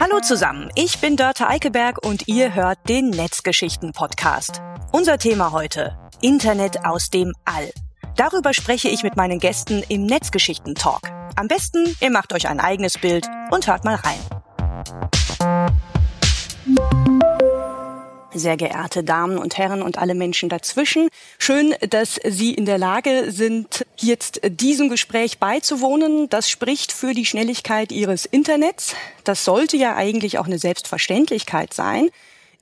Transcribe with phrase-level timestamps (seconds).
[0.00, 4.62] Hallo zusammen, ich bin Dörte Eickelberg und ihr hört den Netzgeschichten-Podcast.
[4.92, 7.72] Unser Thema heute, Internet aus dem All.
[8.14, 11.00] Darüber spreche ich mit meinen Gästen im Netzgeschichten-Talk.
[11.34, 14.20] Am besten, ihr macht euch ein eigenes Bild und hört mal rein.
[18.32, 21.08] Sehr geehrte Damen und Herren und alle Menschen dazwischen,
[21.40, 26.28] schön, dass Sie in der Lage sind, jetzt diesem Gespräch beizuwohnen.
[26.28, 28.94] Das spricht für die Schnelligkeit Ihres Internets.
[29.24, 32.10] Das sollte ja eigentlich auch eine Selbstverständlichkeit sein.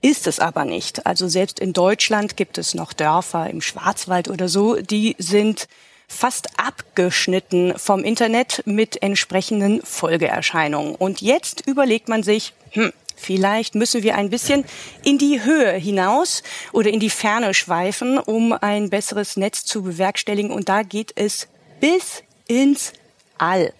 [0.02, 1.06] Ist es aber nicht.
[1.06, 5.68] Also selbst in Deutschland gibt es noch Dörfer im Schwarzwald oder so, die sind
[6.08, 10.94] fast abgeschnitten vom Internet mit entsprechenden Folgeerscheinungen.
[10.94, 14.64] Und jetzt überlegt man sich, hm, Vielleicht müssen wir ein bisschen
[15.02, 20.50] in die Höhe hinaus oder in die Ferne schweifen, um ein besseres Netz zu bewerkstelligen.
[20.50, 21.48] Und da geht es
[21.80, 22.92] bis ins
[23.38, 23.72] All.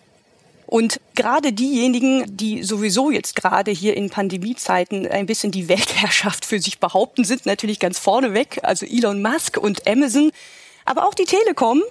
[0.66, 6.59] Und gerade diejenigen, die sowieso jetzt gerade hier in Pandemiezeiten ein bisschen die Weltherrschaft für
[6.59, 8.59] sich behaupten, sind natürlich ganz vorne weg.
[8.62, 10.32] Also Elon Musk und Amazon.
[10.84, 11.82] Aber auch die Telekom,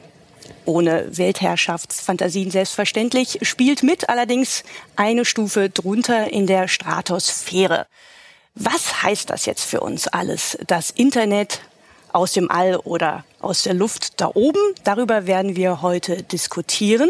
[0.65, 4.63] ohne Weltherrschaftsfantasien selbstverständlich, spielt mit, allerdings
[4.95, 7.87] eine Stufe drunter in der Stratosphäre.
[8.55, 10.57] Was heißt das jetzt für uns alles?
[10.67, 11.61] Das Internet
[12.13, 14.59] aus dem All oder aus der Luft da oben?
[14.83, 17.09] Darüber werden wir heute diskutieren.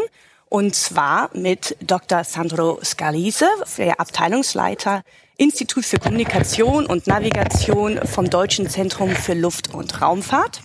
[0.50, 2.24] Und zwar mit Dr.
[2.24, 3.48] Sandro Scalise,
[3.78, 5.04] der Abteilungsleiter
[5.38, 10.62] Institut für Kommunikation und Navigation vom Deutschen Zentrum für Luft- und Raumfahrt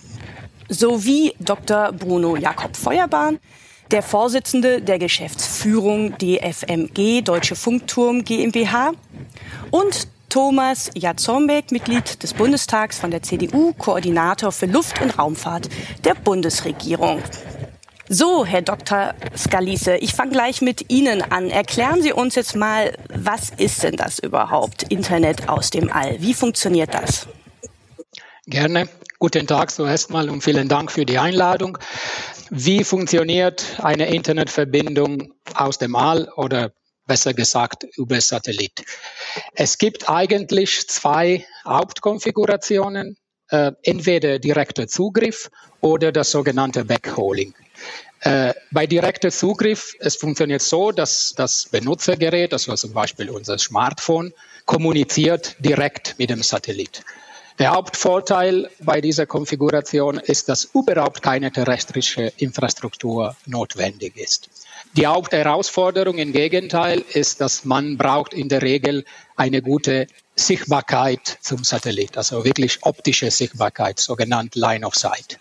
[0.71, 1.91] sowie Dr.
[1.91, 3.39] Bruno Jakob Feuerbahn,
[3.91, 8.93] der Vorsitzende der Geschäftsführung DFMG Deutsche Funkturm GmbH
[9.69, 15.67] und Thomas Jatzombeck, Mitglied des Bundestags von der CDU, Koordinator für Luft- und Raumfahrt
[16.05, 17.21] der Bundesregierung.
[18.07, 19.13] So, Herr Dr.
[19.37, 21.49] Scalise, ich fange gleich mit Ihnen an.
[21.49, 26.21] Erklären Sie uns jetzt mal, was ist denn das überhaupt, Internet aus dem All?
[26.21, 27.27] Wie funktioniert das?
[28.47, 28.87] Gerne.
[29.21, 31.77] Guten Tag zuerst mal und vielen Dank für die Einladung.
[32.49, 36.71] Wie funktioniert eine Internetverbindung aus dem All oder
[37.05, 38.83] besser gesagt über Satellit?
[39.53, 43.15] Es gibt eigentlich zwei Hauptkonfigurationen,
[43.51, 45.51] äh, entweder direkter Zugriff
[45.81, 47.53] oder das sogenannte Backholing.
[48.21, 54.33] Äh, bei direkter Zugriff, es funktioniert so, dass das Benutzergerät, also zum Beispiel unser Smartphone,
[54.65, 57.03] kommuniziert direkt mit dem Satellit.
[57.59, 64.49] Der Hauptvorteil bei dieser Konfiguration ist, dass überhaupt keine terrestrische Infrastruktur notwendig ist.
[64.95, 71.63] Die Hauptherausforderung im Gegenteil ist, dass man braucht in der Regel eine gute Sichtbarkeit zum
[71.63, 75.39] Satellit, also wirklich optische Sichtbarkeit, sogenannt Line of Sight.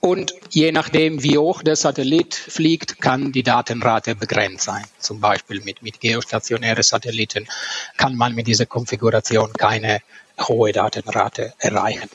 [0.00, 4.84] Und je nachdem, wie hoch der Satellit fliegt, kann die Datenrate begrenzt sein.
[4.98, 7.48] Zum Beispiel mit, mit geostationären Satelliten
[7.96, 10.00] kann man mit dieser Konfiguration keine
[10.38, 12.10] hohe Datenrate erreichen.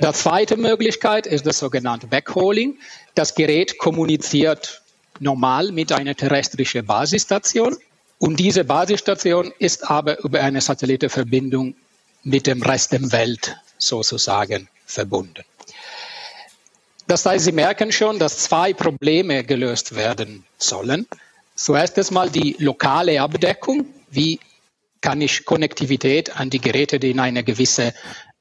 [0.00, 2.78] Die zweite Möglichkeit ist das sogenannte Backholing.
[3.14, 4.82] Das Gerät kommuniziert
[5.20, 7.76] normal mit einer terrestrischen Basisstation
[8.18, 11.74] und diese Basisstation ist aber über eine Satellitenverbindung
[12.22, 15.44] mit dem Rest der Welt sozusagen verbunden.
[17.06, 21.06] Das heißt, Sie merken schon, dass zwei Probleme gelöst werden sollen.
[21.54, 23.86] Zuerst einmal die lokale Abdeckung.
[24.10, 24.40] Wie
[25.06, 27.92] kann ich Konnektivität an die Geräte, die in einer gewissen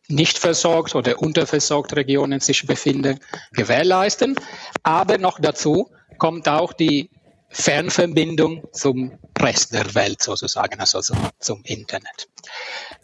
[0.07, 3.19] nicht versorgt oder unterversorgt Regionen sich befinden,
[3.53, 4.35] gewährleisten.
[4.81, 7.11] Aber noch dazu kommt auch die
[7.49, 10.99] Fernverbindung zum Rest der Welt sozusagen, also
[11.39, 12.27] zum, Internet.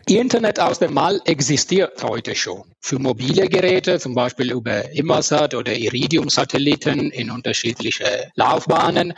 [0.08, 5.74] Internet aus dem All existiert heute schon für mobile Geräte, zum Beispiel über Immersat oder
[5.74, 9.14] Iridium-Satelliten in unterschiedliche Laufbahnen,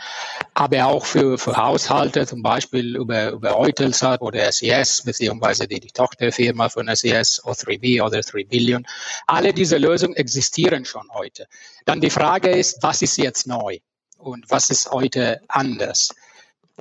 [0.52, 5.80] aber auch für, für Haushalte, zum Beispiel über, über Eutelsat oder SES, e beziehungsweise die,
[5.80, 8.86] die Tochterfirma von SES, e O3B oder 3 Billion.
[9.26, 11.46] Alle diese Lösungen existieren schon heute.
[11.86, 13.78] Dann die Frage ist, was ist jetzt neu
[14.24, 16.10] und was ist heute anders?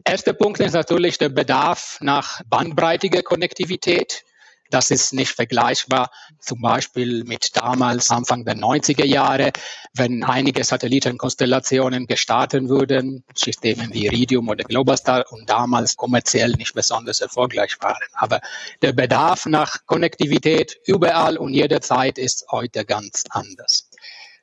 [0.06, 4.24] Erster Punkt ist natürlich der Bedarf nach bandbreitiger Konnektivität.
[4.72, 6.10] Das ist nicht vergleichbar
[6.40, 9.52] zum Beispiel mit damals Anfang der 90er Jahre,
[9.94, 17.22] wenn einige Satellitenkonstellationen gestartet wurden, Systeme wie Iridium oder Globastar und damals kommerziell nicht besonders
[17.22, 18.02] erfolgreich waren.
[18.14, 18.42] Aber
[18.82, 23.92] der Bedarf nach Konnektivität überall und jederzeit ist heute ganz anders.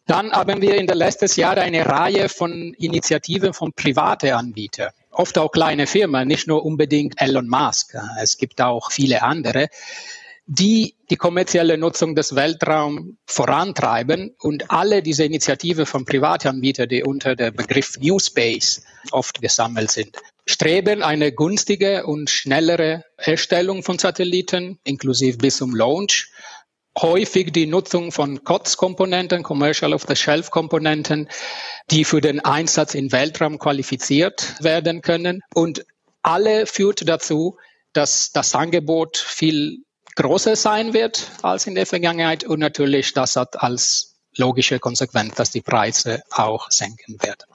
[0.06, 5.38] Dann haben wir in den letzten Jahren eine Reihe von Initiativen von privaten Anbietern oft
[5.38, 7.97] auch kleine Firmen, nicht nur unbedingt Elon Musk.
[8.20, 9.69] Es gibt auch viele andere,
[10.47, 17.37] die die kommerzielle Nutzung des Weltraums vorantreiben und alle diese Initiativen von Privatanbietern, die unter
[17.37, 18.82] dem Begriff New Space
[19.12, 20.17] oft gesammelt sind,
[20.47, 26.32] streben eine günstige und schnellere Erstellung von Satelliten, inklusive bis zum Launch.
[27.02, 31.29] Häufig die Nutzung von COTS-Komponenten, Commercial Off-the-Shelf-Komponenten,
[31.91, 35.41] die für den Einsatz im Weltraum qualifiziert werden können.
[35.55, 35.87] Und
[36.23, 37.56] alle führt dazu,
[37.93, 39.79] dass das Angebot viel
[40.17, 45.50] größer sein wird als in der Vergangenheit und natürlich das hat als logische Konsequenz, dass
[45.50, 47.47] die Preise auch senken werden.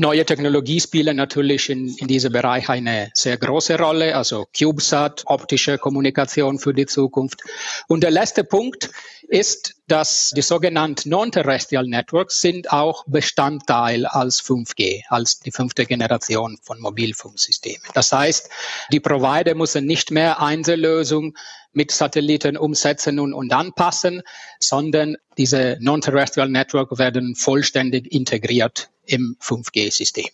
[0.00, 5.76] Neue Technologie spielen natürlich in, in diesem Bereich eine sehr große Rolle, also CubeSat, optische
[5.76, 7.42] Kommunikation für die Zukunft.
[7.86, 8.90] Und der letzte Punkt
[9.28, 16.56] ist, dass die sogenannten Non-Terrestrial Networks sind auch Bestandteil als 5G, als die fünfte Generation
[16.62, 17.82] von Mobilfunksystemen.
[17.92, 18.48] Das heißt,
[18.92, 21.34] die Provider müssen nicht mehr Einzellösungen
[21.72, 24.22] mit Satelliten umsetzen und, und anpassen,
[24.58, 30.30] sondern diese Non-Terrestrial Network werden vollständig integriert im 5G-System.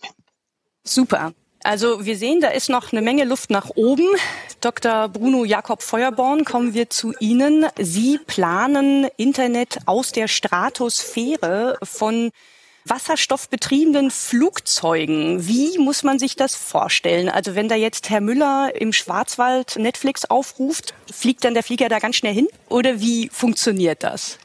[0.83, 1.33] Super.
[1.63, 4.07] Also wir sehen, da ist noch eine Menge Luft nach oben.
[4.61, 5.09] Dr.
[5.09, 7.65] Bruno Jakob Feuerborn, kommen wir zu Ihnen.
[7.77, 12.31] Sie planen Internet aus der Stratosphäre von
[12.89, 15.47] wasserstoffbetriebenen Flugzeugen.
[15.47, 17.29] Wie muss man sich das vorstellen?
[17.29, 21.99] Also wenn da jetzt Herr Müller im Schwarzwald Netflix aufruft, fliegt dann der Flieger da
[21.99, 22.47] ganz schnell hin?
[22.69, 24.39] Oder wie funktioniert das?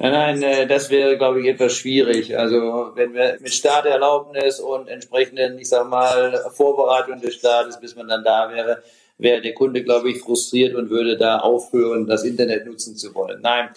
[0.00, 2.38] Nein, nein, äh, das wäre, glaube ich, etwas schwierig.
[2.38, 8.06] Also wenn wir mit Starterlaubnis und entsprechenden, ich sag mal, Vorbereitung des Staates, bis man
[8.06, 8.82] dann da wäre,
[9.18, 13.40] wäre der Kunde, glaube ich, frustriert und würde da aufhören, das Internet nutzen zu wollen.
[13.42, 13.70] Nein.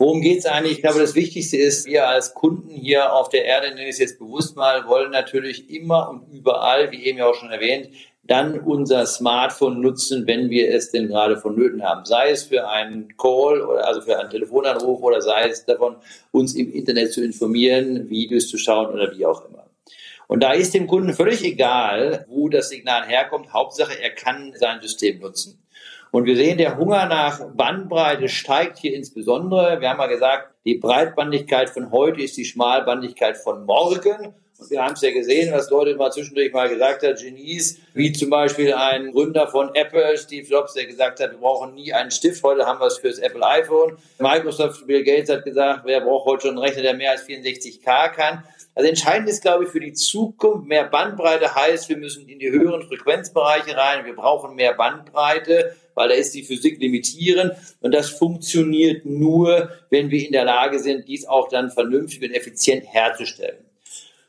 [0.00, 0.78] Worum geht es eigentlich?
[0.78, 3.98] Ich glaube, das Wichtigste ist, wir als Kunden hier auf der Erde, nenne ich es
[3.98, 7.90] jetzt bewusst mal, wollen natürlich immer und überall, wie eben ja auch schon erwähnt,
[8.22, 12.06] dann unser Smartphone nutzen, wenn wir es denn gerade vonnöten haben.
[12.06, 15.96] Sei es für einen Call oder also für einen Telefonanruf oder sei es davon,
[16.32, 19.66] uns im Internet zu informieren, Videos zu schauen oder wie auch immer.
[20.28, 23.52] Und da ist dem Kunden völlig egal, wo das Signal herkommt.
[23.52, 25.60] Hauptsache, er kann sein System nutzen.
[26.12, 29.80] Und wir sehen, der Hunger nach Bandbreite steigt hier insbesondere.
[29.80, 34.34] Wir haben ja gesagt, die Breitbandigkeit von heute ist die Schmalbandigkeit von morgen.
[34.58, 38.12] Und wir haben es ja gesehen, was Leute mal zwischendurch mal gesagt haben, Genies, wie
[38.12, 42.10] zum Beispiel ein Gründer von Apple, Steve Jobs, der gesagt hat, wir brauchen nie einen
[42.10, 43.96] Stift, heute haben wir es fürs Apple iPhone.
[44.18, 48.08] Microsoft, Bill Gates hat gesagt, wer braucht heute schon einen Rechner, der mehr als 64K
[48.10, 48.44] kann.
[48.74, 52.50] Also entscheidend ist, glaube ich, für die Zukunft, mehr Bandbreite heißt, wir müssen in die
[52.50, 58.10] höheren Frequenzbereiche rein, wir brauchen mehr Bandbreite, weil da ist die Physik limitierend und das
[58.10, 63.64] funktioniert nur, wenn wir in der Lage sind, dies auch dann vernünftig und effizient herzustellen.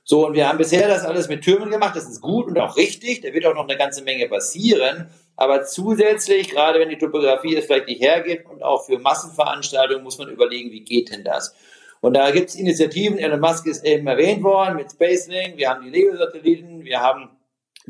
[0.04, 1.96] So, und wir haben bisher das alles mit Türmen gemacht.
[1.96, 3.22] Das ist gut und auch richtig.
[3.22, 5.10] Da wird auch noch eine ganze Menge passieren.
[5.38, 10.18] Aber zusätzlich, gerade wenn die Topografie es vielleicht nicht hergibt und auch für Massenveranstaltungen, muss
[10.18, 11.56] man überlegen, wie geht denn das?
[12.02, 13.20] Und da gibt es Initiativen.
[13.20, 15.58] Elon Musk ist eben erwähnt worden mit SpaceLink.
[15.58, 16.84] Wir haben die Lego-Satelliten.
[16.84, 17.30] Wir haben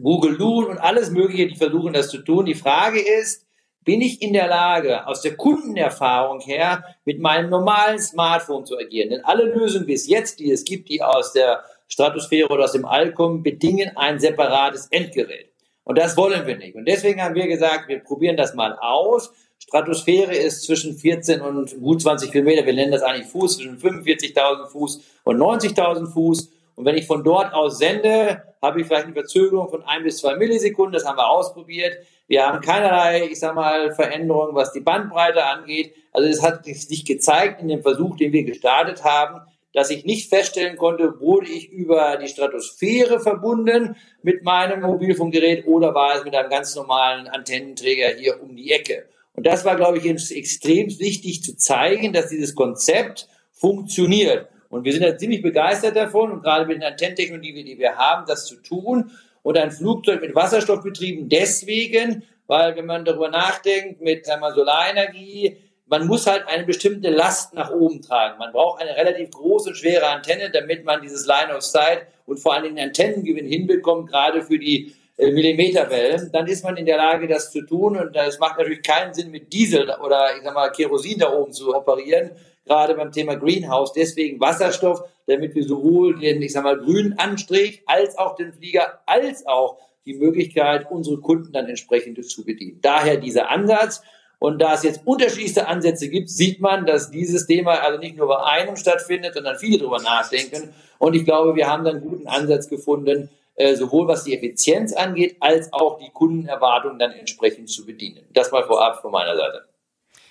[0.02, 2.46] Google Loon und alles Mögliche, die versuchen, das zu tun.
[2.46, 3.46] Die Frage ist,
[3.84, 9.10] bin ich in der Lage, aus der Kundenerfahrung her mit meinem normalen Smartphone zu agieren?
[9.10, 12.86] Denn alle Lösungen bis jetzt, die es gibt, die aus der Stratosphäre oder aus dem
[12.86, 15.52] All kommen, bedingen ein separates Endgerät.
[15.84, 16.76] Und das wollen wir nicht.
[16.76, 19.34] Und deswegen haben wir gesagt, wir probieren das mal aus.
[19.64, 22.66] Stratosphäre ist zwischen 14 und gut 20 Kilometer.
[22.66, 26.52] Wir nennen das eigentlich Fuß, zwischen 45.000 Fuß und 90.000 Fuß.
[26.76, 30.18] Und wenn ich von dort aus sende, habe ich vielleicht eine Verzögerung von ein bis
[30.18, 30.94] zwei Millisekunden.
[30.94, 31.96] Das haben wir ausprobiert.
[32.28, 35.94] Wir haben keinerlei, ich sag mal, Veränderungen, was die Bandbreite angeht.
[36.12, 39.42] Also es hat sich gezeigt in dem Versuch, den wir gestartet haben,
[39.74, 45.94] dass ich nicht feststellen konnte, wurde ich über die Stratosphäre verbunden mit meinem Mobilfunkgerät oder
[45.94, 49.06] war es mit einem ganz normalen Antennenträger hier um die Ecke.
[49.34, 54.48] Und das war, glaube ich, extrem wichtig zu zeigen, dass dieses Konzept funktioniert.
[54.70, 58.26] Und wir sind ja ziemlich begeistert davon und gerade mit den Antennentechnologien, die wir haben,
[58.28, 59.12] das zu tun.
[59.44, 64.54] Und ein Flugzeug mit Wasserstoff betrieben deswegen, weil wenn man darüber nachdenkt, mit sagen wir,
[64.54, 65.58] Solarenergie,
[65.88, 68.40] man muss halt eine bestimmte Last nach oben tragen.
[68.40, 72.54] Man braucht eine relativ große, schwere Antenne, damit man dieses Line of Sight und vor
[72.54, 74.96] allem den Antennengewinn hinbekommt, gerade für die
[75.30, 76.32] Millimeterwellen.
[76.32, 77.98] Dann ist man in der Lage, das zu tun.
[77.98, 81.54] Und es macht natürlich keinen Sinn, mit Diesel oder ich sag mal Kerosin da oben
[81.54, 82.32] zu operieren,
[82.66, 83.94] gerade beim Thema Greenhouse.
[83.94, 89.02] Deswegen Wasserstoff, damit wir sowohl den, ich sag mal, grünen Anstrich als auch den Flieger
[89.06, 92.80] als auch die Möglichkeit, unsere Kunden dann entsprechend zu bedienen.
[92.82, 94.02] Daher dieser Ansatz.
[94.40, 98.28] Und da es jetzt unterschiedlichste Ansätze gibt, sieht man, dass dieses Thema also nicht nur
[98.28, 100.74] bei einem stattfindet, sondern viele darüber nachdenken.
[100.98, 103.30] Und ich glaube, wir haben dann einen guten Ansatz gefunden,
[103.62, 108.26] äh, sowohl was die Effizienz angeht, als auch die Kundenerwartungen dann entsprechend zu bedienen.
[108.34, 109.66] Das mal vorab von meiner Seite.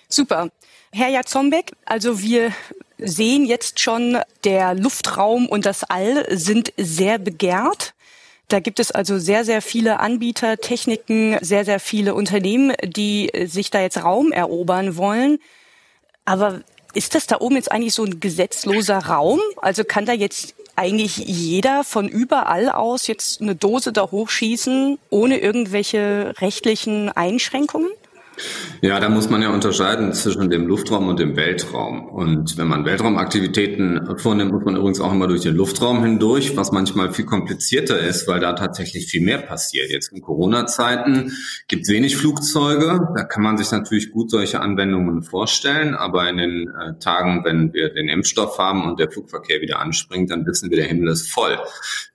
[0.09, 0.49] Super.
[0.91, 2.51] Herr Jatzombeck, also wir
[2.97, 7.93] sehen jetzt schon, der Luftraum und das All sind sehr begehrt.
[8.49, 13.71] Da gibt es also sehr, sehr viele Anbieter, Techniken, sehr, sehr viele Unternehmen, die sich
[13.71, 15.39] da jetzt Raum erobern wollen.
[16.25, 19.39] Aber ist das da oben jetzt eigentlich so ein gesetzloser Raum?
[19.61, 25.37] Also kann da jetzt eigentlich jeder von überall aus jetzt eine Dose da hochschießen, ohne
[25.37, 27.89] irgendwelche rechtlichen Einschränkungen?
[28.83, 32.07] Ja, da muss man ja unterscheiden zwischen dem Luftraum und dem Weltraum.
[32.07, 36.71] Und wenn man Weltraumaktivitäten vornimmt, muss man übrigens auch immer durch den Luftraum hindurch, was
[36.71, 39.91] manchmal viel komplizierter ist, weil da tatsächlich viel mehr passiert.
[39.91, 41.31] Jetzt in Corona-Zeiten
[41.67, 43.07] gibt es wenig Flugzeuge.
[43.15, 45.93] Da kann man sich natürlich gut solche Anwendungen vorstellen.
[45.93, 50.31] Aber in den äh, Tagen, wenn wir den Impfstoff haben und der Flugverkehr wieder anspringt,
[50.31, 51.59] dann wissen wir, der Himmel ist voll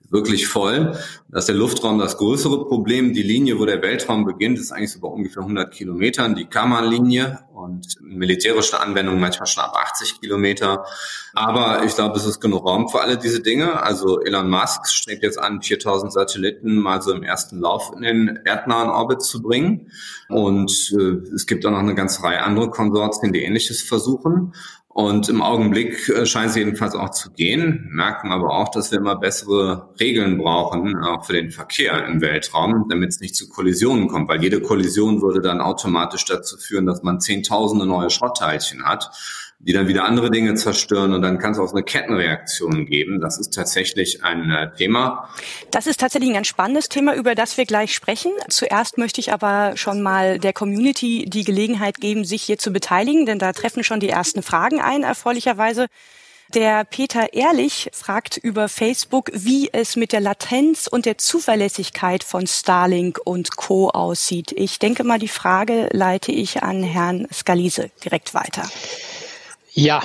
[0.09, 0.97] wirklich voll.
[1.29, 3.13] Da ist der Luftraum das größere Problem.
[3.13, 7.39] Die Linie, wo der Weltraum beginnt, ist eigentlich so bei ungefähr 100 Kilometern, die Kammernlinie
[7.53, 10.85] und militärische Anwendungen manchmal schon ab 80 Kilometer.
[11.33, 13.81] Aber ich glaube, es ist genug Raum für alle diese Dinge.
[13.83, 18.39] Also Elon Musk strebt jetzt an, 4000 Satelliten mal so im ersten Lauf in den
[18.45, 19.91] erdnahen Orbit zu bringen.
[20.29, 24.53] Und äh, es gibt auch noch eine ganze Reihe andere Konsortien, die Ähnliches versuchen.
[24.99, 28.97] Und im Augenblick äh, scheint es jedenfalls auch zu gehen, merken aber auch, dass wir
[28.97, 34.07] immer bessere Regeln brauchen, auch für den Verkehr im Weltraum, damit es nicht zu Kollisionen
[34.07, 39.11] kommt, weil jede Kollision würde dann automatisch dazu führen, dass man zehntausende neue Schrottteilchen hat
[39.59, 43.19] die dann wieder andere Dinge zerstören und dann kann es auch eine Kettenreaktion geben.
[43.19, 45.29] Das ist tatsächlich ein äh, Thema.
[45.71, 48.31] Das ist tatsächlich ein ganz spannendes Thema, über das wir gleich sprechen.
[48.49, 53.25] Zuerst möchte ich aber schon mal der Community die Gelegenheit geben, sich hier zu beteiligen,
[53.25, 55.87] denn da treffen schon die ersten Fragen ein, erfreulicherweise.
[56.53, 62.47] Der Peter Ehrlich fragt über Facebook, wie es mit der Latenz und der Zuverlässigkeit von
[62.47, 63.89] Starlink und Co.
[63.89, 64.53] aussieht.
[64.55, 68.63] Ich denke mal, die Frage leite ich an Herrn Scalise direkt weiter.
[69.79, 70.01] Ja,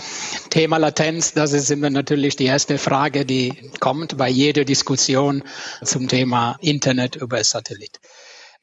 [0.50, 5.42] Thema Latenz, das ist immer natürlich die erste Frage, die kommt bei jeder Diskussion
[5.82, 7.98] zum Thema Internet über Satellit.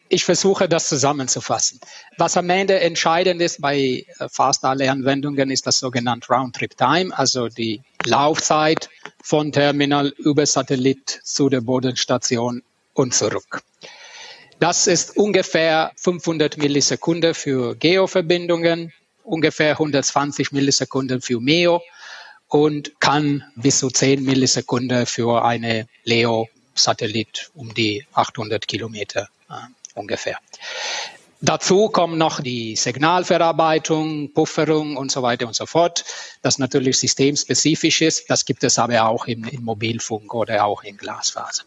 [0.07, 1.79] Ich versuche das zusammenzufassen.
[2.19, 7.17] Was am Ende entscheidend ist bei äh, fast allen Anwendungen ist das sogenannte Roundtrip Time,
[7.17, 8.91] also die Laufzeit
[9.23, 12.61] von Terminal über Satellit zu der Bodenstation
[12.93, 13.63] und zurück.
[14.59, 18.93] Das ist ungefähr 500 Millisekunden für Geoverbindungen,
[19.29, 21.81] ungefähr 120 Millisekunden für MEO
[22.47, 29.53] und kann bis zu 10 Millisekunden für eine LEO-Satellit um die 800 Kilometer äh,
[29.93, 30.37] ungefähr.
[31.41, 36.03] Dazu kommen noch die Signalverarbeitung, Pufferung und so weiter und so fort,
[36.41, 38.29] das natürlich systemspezifisch ist.
[38.29, 41.63] Das gibt es aber auch im, im Mobilfunk oder auch in Glasfaser.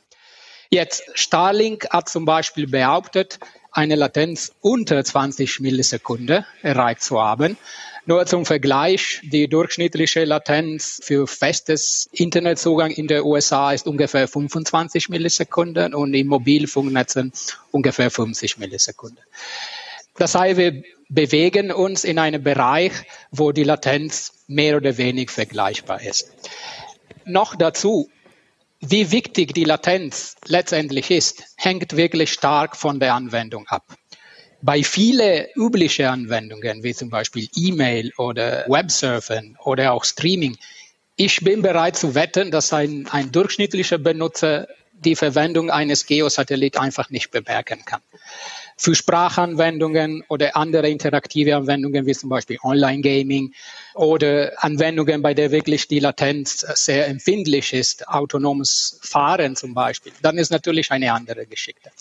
[0.74, 3.38] Jetzt, Starlink hat zum Beispiel behauptet,
[3.72, 7.58] eine Latenz unter 20 Millisekunden erreicht zu haben.
[8.06, 15.10] Nur zum Vergleich, die durchschnittliche Latenz für festes Internetzugang in der USA ist ungefähr 25
[15.10, 17.34] Millisekunden und in Mobilfunknetzen
[17.70, 19.22] ungefähr 50 Millisekunden.
[20.16, 22.92] Das heißt, wir bewegen uns in einem Bereich,
[23.30, 26.32] wo die Latenz mehr oder weniger vergleichbar ist.
[27.26, 28.08] Noch dazu,
[28.82, 33.86] wie wichtig die Latenz letztendlich ist, hängt wirklich stark von der Anwendung ab.
[34.60, 40.56] Bei vielen üblichen Anwendungen, wie zum Beispiel E-Mail oder Websurfen oder auch Streaming,
[41.16, 47.10] ich bin bereit zu wetten, dass ein, ein durchschnittlicher Benutzer die Verwendung eines Geosatellit einfach
[47.10, 48.02] nicht bemerken kann
[48.82, 53.54] für Sprachanwendungen oder andere interaktive Anwendungen wie zum Beispiel Online-Gaming
[53.94, 60.36] oder Anwendungen, bei der wirklich die Latenz sehr empfindlich ist, autonomes Fahren zum Beispiel, dann
[60.36, 61.92] ist natürlich eine andere Geschichte.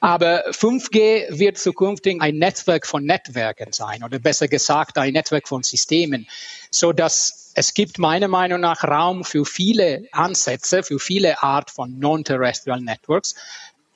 [0.00, 5.62] Aber 5G wird zukünftig ein Netzwerk von Netzwerken sein oder besser gesagt ein Netzwerk von
[5.62, 6.26] Systemen,
[6.72, 11.96] so dass es gibt meiner Meinung nach Raum für viele Ansätze, für viele Art von
[12.00, 13.36] Non-Terrestrial Networks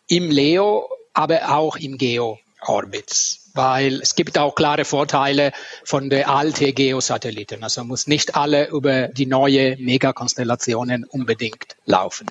[0.07, 5.53] im Leo aber auch im Geo-Orbit weil es gibt auch klare Vorteile
[5.85, 7.63] von der alten Geosatelliten.
[7.63, 12.27] Also muss nicht alle über die neue Megakonstellationen unbedingt laufen.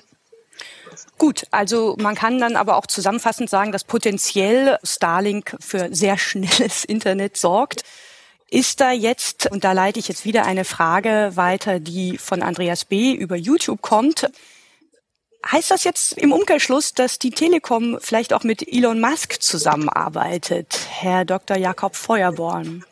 [1.18, 6.84] Gut, also man kann dann aber auch zusammenfassend sagen, dass potenziell Starlink für sehr schnelles
[6.88, 7.84] Internet sorgt.
[8.50, 12.84] Ist da jetzt, und da leite ich jetzt wieder eine Frage weiter, die von Andreas
[12.84, 13.12] B.
[13.12, 14.30] über YouTube kommt,
[15.50, 21.24] Heißt das jetzt im Umkehrschluss, dass die Telekom vielleicht auch mit Elon Musk zusammenarbeitet, Herr
[21.24, 21.56] Dr.
[21.56, 22.84] Jakob Feuerborn?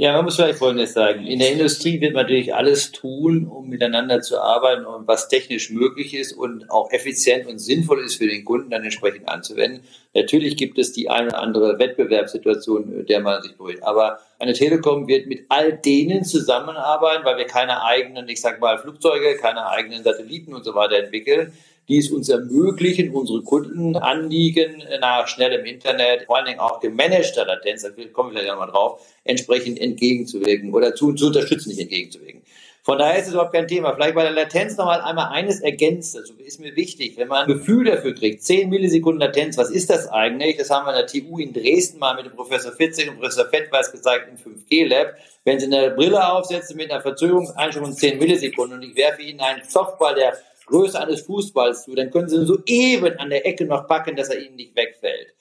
[0.00, 1.26] Ja, man muss vielleicht Folgendes sagen.
[1.26, 5.70] In der Industrie wird man natürlich alles tun, um miteinander zu arbeiten und was technisch
[5.70, 9.82] möglich ist und auch effizient und sinnvoll ist für den Kunden dann entsprechend anzuwenden.
[10.14, 13.82] Natürlich gibt es die eine oder andere Wettbewerbssituation, der man sich berührt.
[13.82, 18.78] Aber eine Telekom wird mit all denen zusammenarbeiten, weil wir keine eigenen, ich sag mal,
[18.78, 21.52] Flugzeuge, keine eigenen Satelliten und so weiter entwickeln
[21.88, 27.82] die es uns ermöglichen, unsere Kundenanliegen nach schnellem Internet, vor allen Dingen auch gemanagter Latenz,
[27.82, 32.42] da kommen wir vielleicht nochmal drauf, entsprechend entgegenzuwirken oder zu, zu unterstützen, nicht entgegenzuwirken.
[32.88, 33.92] Von daher ist es überhaupt kein Thema.
[33.94, 36.16] Vielleicht bei der Latenz nochmal einmal eines ergänzt.
[36.16, 39.90] Also ist mir wichtig, wenn man ein Gefühl dafür kriegt, 10 Millisekunden Latenz, was ist
[39.90, 40.56] das eigentlich?
[40.56, 43.44] Das haben wir in der TU in Dresden mal mit dem Professor Fitzek und Professor
[43.44, 45.16] Fettweis gezeigt im 5G-Lab.
[45.44, 49.40] Wenn Sie eine Brille aufsetzen mit einer Verzögerungseinstellung von 10 Millisekunden und ich werfe Ihnen
[49.40, 53.46] einen Softball der Größe eines Fußballs zu, dann können Sie ihn so eben an der
[53.46, 55.34] Ecke noch packen, dass er Ihnen nicht wegfällt.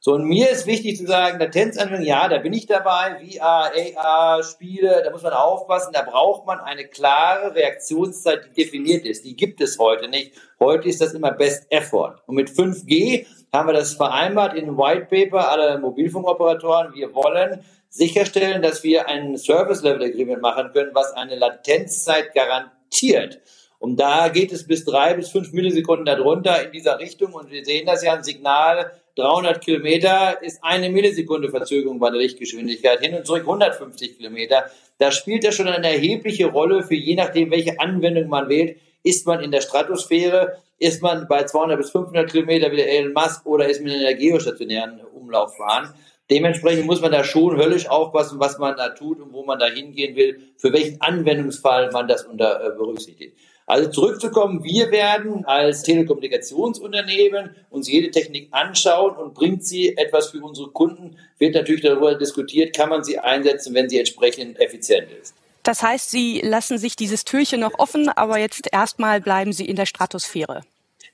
[0.00, 4.44] So, und mir ist wichtig zu sagen, Latenzanwendung, ja, da bin ich dabei, VR, AR,
[4.44, 9.24] Spiele, da muss man aufpassen, da braucht man eine klare Reaktionszeit, die definiert ist.
[9.24, 10.32] Die gibt es heute nicht.
[10.60, 12.22] Heute ist das immer Best Effort.
[12.26, 16.94] Und mit 5G haben wir das vereinbart in White Paper aller Mobilfunkoperatoren.
[16.94, 23.40] Wir wollen sicherstellen, dass wir ein Service Level Agreement machen können, was eine Latenzzeit garantiert.
[23.78, 27.32] Und da geht es bis drei bis fünf Millisekunden darunter in dieser Richtung.
[27.32, 32.20] Und wir sehen das ja ein Signal 300 Kilometer ist eine Millisekunde Verzögerung bei der
[32.20, 34.66] Lichtgeschwindigkeit, hin und zurück 150 Kilometer.
[34.98, 38.78] Da spielt das schon eine erhebliche Rolle für je nachdem, welche Anwendung man wählt.
[39.02, 43.12] Ist man in der Stratosphäre, ist man bei 200 bis 500 Kilometer wie der Elon
[43.12, 45.92] Musk oder ist man in der geostationären Umlaufbahn?
[46.30, 49.66] Dementsprechend muss man da schon höllisch aufpassen, was man da tut und wo man da
[49.66, 53.36] hingehen will, für welchen Anwendungsfall man das unter äh, berücksichtigt.
[53.68, 60.42] Also zurückzukommen, wir werden als Telekommunikationsunternehmen uns jede Technik anschauen und bringt sie etwas für
[60.42, 65.34] unsere Kunden, wird natürlich darüber diskutiert, kann man sie einsetzen, wenn sie entsprechend effizient ist.
[65.64, 69.76] Das heißt, Sie lassen sich dieses Türchen noch offen, aber jetzt erstmal bleiben Sie in
[69.76, 70.62] der Stratosphäre.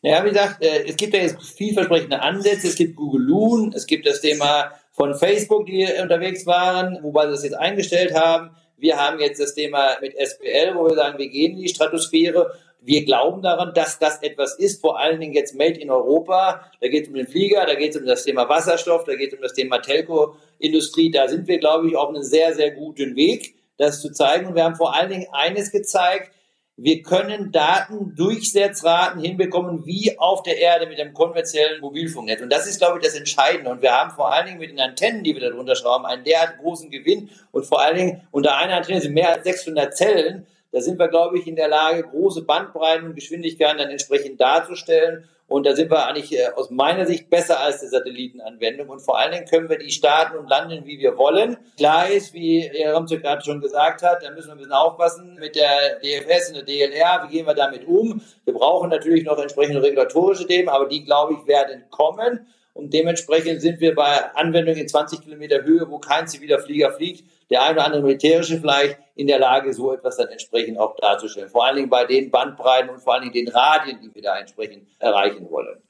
[0.03, 2.69] Ja, wie gesagt, äh, es gibt ja jetzt vielversprechende Ansätze.
[2.69, 7.33] Es gibt Google Loon, es gibt das Thema von Facebook, die unterwegs waren, wobei sie
[7.33, 8.51] das jetzt eingestellt haben.
[8.77, 12.59] Wir haben jetzt das Thema mit SPL, wo wir sagen, wir gehen in die Stratosphäre.
[12.81, 16.71] Wir glauben daran, dass das etwas ist, vor allen Dingen jetzt Made in Europa.
[16.81, 19.33] Da geht es um den Flieger, da geht es um das Thema Wasserstoff, da geht
[19.33, 21.11] es um das Thema Telco-Industrie.
[21.11, 24.49] Da sind wir, glaube ich, auf einem sehr, sehr guten Weg, das zu zeigen.
[24.49, 26.34] Und wir haben vor allen Dingen eines gezeigt,
[26.77, 32.43] wir können Datendurchsetzraten hinbekommen wie auf der Erde mit dem konventionellen Mobilfunknetz.
[32.43, 33.71] Und das ist, glaube ich, das Entscheidende.
[33.71, 36.25] Und wir haben vor allen Dingen mit den Antennen, die wir da drunter schrauben, einen
[36.25, 37.31] derart großen Gewinn.
[37.53, 40.47] Und vor allen Dingen unter einer Antenne sind mehr als 600 Zellen.
[40.75, 45.29] Da sind wir, glaube ich, in der Lage, große Bandbreiten und Geschwindigkeiten dann entsprechend darzustellen.
[45.47, 48.89] Und da sind wir eigentlich äh, aus meiner Sicht besser als die Satellitenanwendung.
[48.89, 51.59] Und vor allen Dingen können wir die starten und landen, wie wir wollen.
[51.77, 55.37] Klar ist, wie Herr Ramzuk gerade schon gesagt hat, da müssen wir ein bisschen aufpassen
[55.39, 57.29] mit der DFS und der DLR.
[57.29, 58.21] Wie gehen wir damit um?
[58.45, 62.49] Wir brauchen natürlich noch entsprechende regulatorische Themen, aber die, glaube ich, werden kommen.
[62.75, 67.25] Und dementsprechend sind wir bei Anwendungen in 20 Kilometer Höhe, wo kein ziviler Flieger fliegt,
[67.49, 71.49] der eine oder andere militärische vielleicht in der Lage, so etwas dann entsprechend auch darzustellen.
[71.49, 74.39] Vor allen Dingen bei den Bandbreiten und vor allen Dingen den Radien, die wir da
[74.39, 75.81] entsprechend erreichen wollen.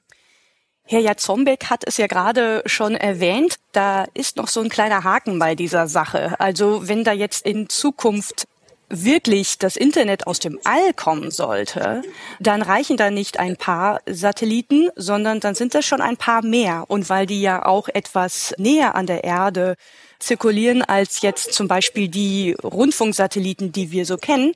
[0.87, 5.39] Herr Jatzombeck hat es ja gerade schon erwähnt, da ist noch so ein kleiner Haken
[5.39, 6.39] bei dieser Sache.
[6.39, 8.45] Also wenn da jetzt in Zukunft
[8.89, 12.03] wirklich das Internet aus dem All kommen sollte,
[12.39, 16.85] dann reichen da nicht ein paar Satelliten, sondern dann sind das schon ein paar mehr.
[16.87, 19.75] Und weil die ja auch etwas näher an der Erde
[20.19, 24.53] zirkulieren als jetzt zum Beispiel die Rundfunksatelliten, die wir so kennen,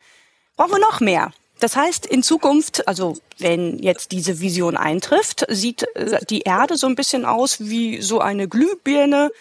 [0.56, 1.32] brauchen wir noch mehr.
[1.60, 6.88] Das heißt, in Zukunft, also wenn jetzt diese Vision eintrifft, sieht äh, die Erde so
[6.88, 9.32] ein bisschen aus wie so eine Glühbirne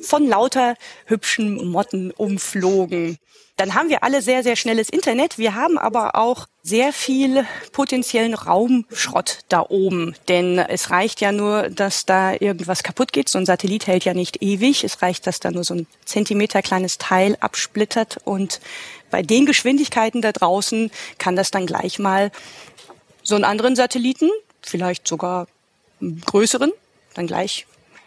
[0.00, 0.74] von lauter
[1.06, 3.18] hübschen Motten umflogen.
[3.56, 5.36] Dann haben wir alle sehr, sehr schnelles Internet.
[5.38, 10.14] Wir haben aber auch sehr viel potenziellen Raumschrott da oben.
[10.28, 13.28] Denn es reicht ja nur, dass da irgendwas kaputt geht.
[13.28, 14.84] So ein Satellit hält ja nicht ewig.
[14.84, 18.18] Es reicht, dass da nur so ein Zentimeter kleines Teil absplittert.
[18.24, 18.60] Und
[19.10, 22.32] bei den Geschwindigkeiten da draußen kann das dann gleich mal
[23.22, 24.30] so einen anderen Satelliten,
[24.62, 25.46] vielleicht sogar
[26.00, 26.72] einen größeren,
[27.14, 27.66] dann gleich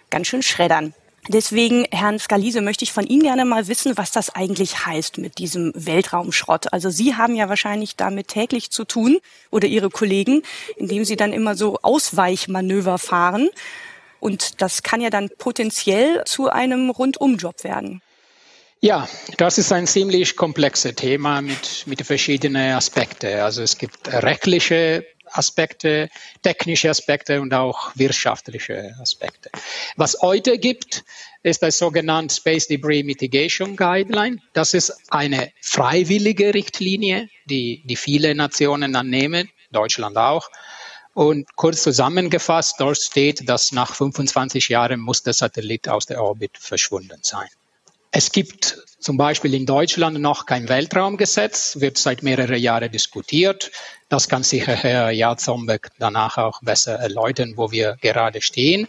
[0.10, 0.94] ganz schön schreddern.
[1.28, 5.40] Deswegen, Herrn Scalise, möchte ich von Ihnen gerne mal wissen, was das eigentlich heißt mit
[5.40, 6.72] diesem Weltraumschrott.
[6.72, 9.18] Also Sie haben ja wahrscheinlich damit täglich zu tun
[9.50, 10.44] oder Ihre Kollegen,
[10.78, 13.50] indem Sie dann immer so Ausweichmanöver fahren.
[14.20, 18.02] Und das kann ja dann potenziell zu einem Rundumjob werden.
[18.82, 19.08] Ja,
[19.38, 23.40] das ist ein ziemlich komplexes Thema mit, mit verschiedenen Aspekten.
[23.40, 25.06] Also es gibt rechtliche
[25.38, 26.10] Aspekte,
[26.42, 29.50] technische Aspekte und auch wirtschaftliche Aspekte.
[29.96, 31.04] Was heute gibt,
[31.44, 34.38] ist das sogenannte Space Debris Mitigation Guideline.
[34.54, 40.50] Das ist eine freiwillige Richtlinie, die, die viele Nationen annehmen, Deutschland auch.
[41.14, 46.58] Und kurz zusammengefasst, dort steht, dass nach 25 Jahren muss der Satellit aus der Orbit
[46.58, 47.48] verschwunden sein.
[48.12, 53.72] Es gibt zum Beispiel in Deutschland noch kein Weltraumgesetz, wird seit mehreren Jahren diskutiert.
[54.10, 58.88] Das kann sicher Herr Jarzombeck danach auch besser erläutern, wo wir gerade stehen.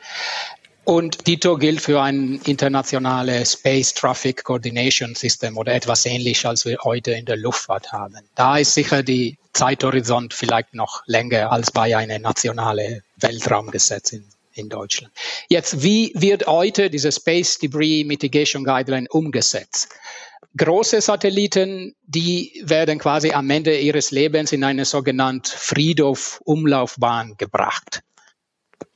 [0.85, 6.79] Und Dito gilt für ein internationales Space Traffic Coordination System oder etwas ähnlich, als wir
[6.85, 8.19] heute in der Luftfahrt haben.
[8.37, 14.69] Da ist sicher die Zeithorizont vielleicht noch länger als bei einem nationalen Weltraumgesetz in, in
[14.69, 15.13] Deutschland.
[15.49, 19.89] Jetzt, wie wird heute diese Space Debris Mitigation Guideline umgesetzt?
[20.57, 28.03] Große Satelliten, die werden quasi am Ende ihres Lebens in eine sogenannte Friedhof-Umlaufbahn gebracht.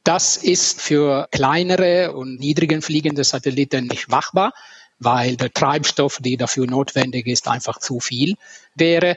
[0.04, 4.54] Das ist für kleinere und niedrigen fliegende Satelliten nicht machbar,
[4.98, 8.36] weil der Treibstoff, der dafür notwendig ist, einfach zu viel
[8.74, 9.16] wäre.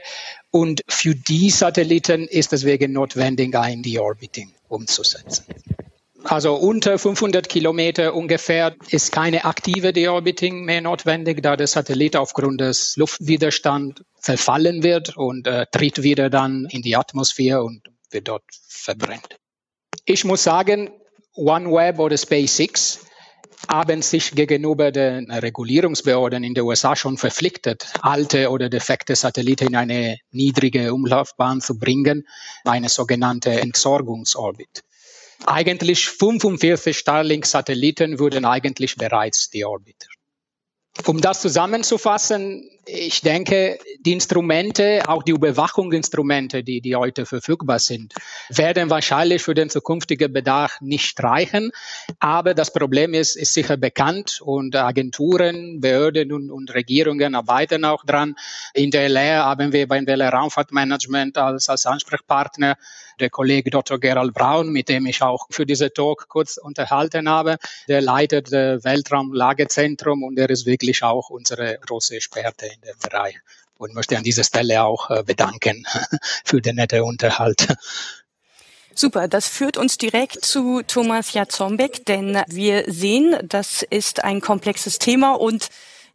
[0.50, 5.44] Und für die Satelliten ist es wegen notwendig, ein Deorbiting umzusetzen.
[6.24, 12.62] Also unter 500 Kilometer ungefähr ist keine aktive Deorbiting mehr notwendig, da der Satellit aufgrund
[12.62, 18.44] des Luftwiderstands verfallen wird und äh, tritt wieder dann in die Atmosphäre und wird dort
[18.66, 19.36] verbrennt.
[20.06, 20.90] Ich muss sagen,
[21.34, 23.00] OneWeb oder SpaceX
[23.68, 29.76] haben sich gegenüber den Regulierungsbehörden in den USA schon verpflichtet, alte oder defekte Satelliten in
[29.76, 32.26] eine niedrige Umlaufbahn zu bringen,
[32.64, 34.82] eine sogenannte Entsorgungsorbit.
[35.46, 40.08] Eigentlich 45 Starlink-Satelliten wurden eigentlich bereits deorbitet.
[41.06, 48.14] Um das zusammenzufassen, ich denke, die Instrumente, auch die Überwachungsinstrumente, die, die heute verfügbar sind,
[48.48, 51.70] werden wahrscheinlich für den zukünftigen Bedarf nicht reichen.
[52.18, 58.04] Aber das Problem ist, ist sicher bekannt und Agenturen, Behörden und, und Regierungen arbeiten auch
[58.04, 58.34] dran.
[58.74, 62.76] In der LR haben wir beim WLR Raumfahrtmanagement als, als Ansprechpartner
[63.20, 63.98] der Kollege Dr.
[63.98, 67.56] Gerald Braun, mit dem ich auch für diese Talk kurz unterhalten habe.
[67.88, 73.36] Der leitet das Weltraumlagezentrum und er ist wirklich auch unsere große Experte in dem Bereich
[73.78, 75.86] und möchte an dieser Stelle auch äh, bedanken
[76.44, 77.68] für den netten Unterhalt.
[78.94, 84.98] Super, das führt uns direkt zu Thomas Jatzombeck, denn wir sehen, das ist ein komplexes
[85.00, 85.68] Thema und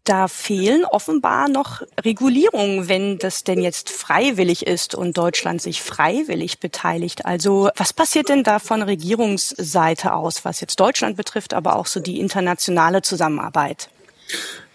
[0.05, 6.59] da fehlen offenbar noch Regulierungen, wenn das denn jetzt freiwillig ist und Deutschland sich freiwillig
[6.59, 7.25] beteiligt.
[7.25, 11.99] Also was passiert denn da von Regierungsseite aus, was jetzt Deutschland betrifft, aber auch so
[11.99, 13.89] die internationale Zusammenarbeit?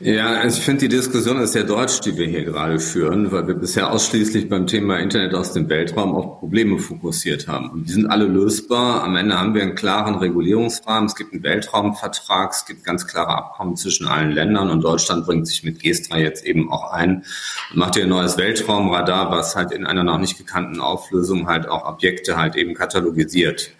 [0.01, 3.47] Ja, also ich finde, die Diskussion ist sehr deutsch, die wir hier gerade führen, weil
[3.47, 7.71] wir bisher ausschließlich beim Thema Internet aus dem Weltraum auf Probleme fokussiert haben.
[7.71, 9.05] Und die sind alle lösbar.
[9.05, 11.07] Am Ende haben wir einen klaren Regulierungsrahmen.
[11.07, 12.51] Es gibt einen Weltraumvertrag.
[12.51, 14.69] Es gibt ganz klare Abkommen zwischen allen Ländern.
[14.69, 17.25] Und Deutschland bringt sich mit GESTRA jetzt eben auch ein
[17.71, 21.69] und macht hier ein neues Weltraumradar, was halt in einer noch nicht gekannten Auflösung halt
[21.69, 23.71] auch Objekte halt eben katalogisiert.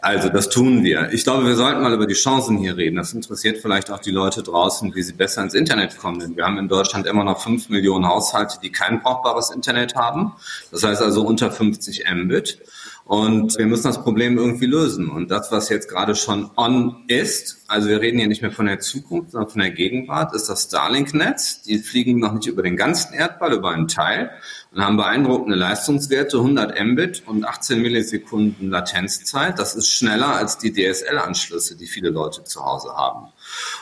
[0.00, 1.12] Also das tun wir.
[1.12, 2.96] Ich glaube, wir sollten mal über die Chancen hier reden.
[2.96, 6.20] Das interessiert vielleicht auch die Leute draußen, wie sie besser ins Internet kommen.
[6.20, 10.34] Denn wir haben in Deutschland immer noch fünf Millionen Haushalte, die kein brauchbares Internet haben.
[10.70, 12.60] Das heißt also unter 50 Mbit.
[13.08, 15.08] Und wir müssen das Problem irgendwie lösen.
[15.08, 18.66] Und das, was jetzt gerade schon on ist, also wir reden hier nicht mehr von
[18.66, 21.62] der Zukunft, sondern von der Gegenwart, ist das Starlink-Netz.
[21.62, 24.30] Die fliegen noch nicht über den ganzen Erdball, über einen Teil
[24.72, 29.58] und haben beeindruckende Leistungswerte, 100 Mbit und 18 Millisekunden Latenzzeit.
[29.58, 33.32] Das ist schneller als die DSL-Anschlüsse, die viele Leute zu Hause haben.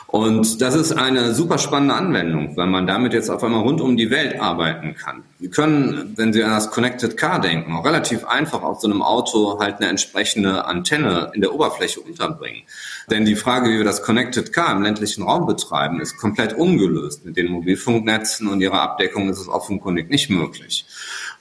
[0.07, 3.97] Und das ist eine super spannende Anwendung, weil man damit jetzt auf einmal rund um
[3.97, 5.23] die Welt arbeiten kann.
[5.39, 9.01] Wir können, wenn Sie an das Connected Car denken, auch relativ einfach auf so einem
[9.01, 12.63] Auto halt eine entsprechende Antenne in der Oberfläche unterbringen.
[13.11, 17.25] Denn die Frage, wie wir das Connected Car im ländlichen Raum betreiben, ist komplett ungelöst.
[17.25, 20.85] Mit den Mobilfunknetzen und ihrer Abdeckung ist es offenkundig nicht möglich.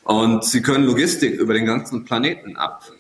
[0.06, 2.56] Und sie können Logistik über den ganzen Planeten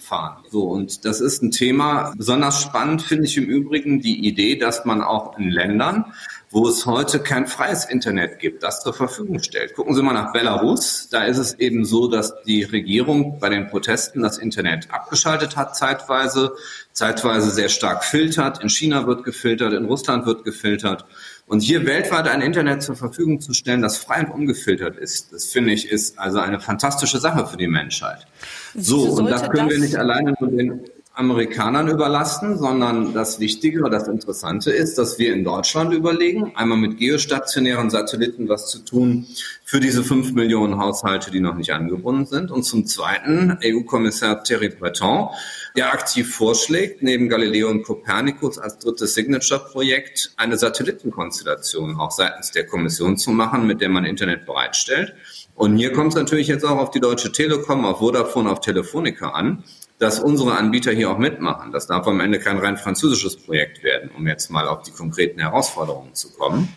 [0.06, 0.44] abfahren.
[0.50, 2.12] So, und das ist ein Thema.
[2.16, 6.12] Besonders spannend finde ich im Übrigen die Idee, dass man auch in Ländern,
[6.50, 9.74] wo es heute kein freies Internet gibt, das zur Verfügung stellt.
[9.74, 11.08] Gucken Sie mal nach Belarus.
[11.10, 15.76] Da ist es eben so, dass die Regierung bei den Protesten das Internet abgeschaltet hat
[15.76, 16.54] zeitweise,
[16.96, 18.62] zeitweise sehr stark filtert.
[18.62, 21.04] In China wird gefiltert, in Russland wird gefiltert.
[21.46, 25.44] Und hier weltweit ein Internet zur Verfügung zu stellen, das frei und ungefiltert ist, das
[25.44, 28.26] finde ich, ist also eine fantastische Sache für die Menschheit.
[28.74, 30.84] So, und das können wir nicht alleine nur den
[31.16, 36.76] Amerikanern überlassen, sondern das Wichtige oder das Interessante ist, dass wir in Deutschland überlegen, einmal
[36.76, 39.26] mit geostationären Satelliten was zu tun
[39.64, 42.50] für diese fünf Millionen Haushalte, die noch nicht angebunden sind.
[42.50, 45.30] Und zum Zweiten EU-Kommissar Thierry Breton,
[45.74, 52.66] der aktiv vorschlägt, neben Galileo und Copernicus als drittes Signature-Projekt eine Satellitenkonstellation auch seitens der
[52.66, 55.14] Kommission zu machen, mit der man Internet bereitstellt.
[55.54, 59.30] Und hier kommt es natürlich jetzt auch auf die Deutsche Telekom, auf Vodafone, auf Telefonica
[59.30, 59.64] an
[59.98, 61.72] dass unsere Anbieter hier auch mitmachen.
[61.72, 65.40] Das darf am Ende kein rein französisches Projekt werden, um jetzt mal auf die konkreten
[65.40, 66.68] Herausforderungen zu kommen.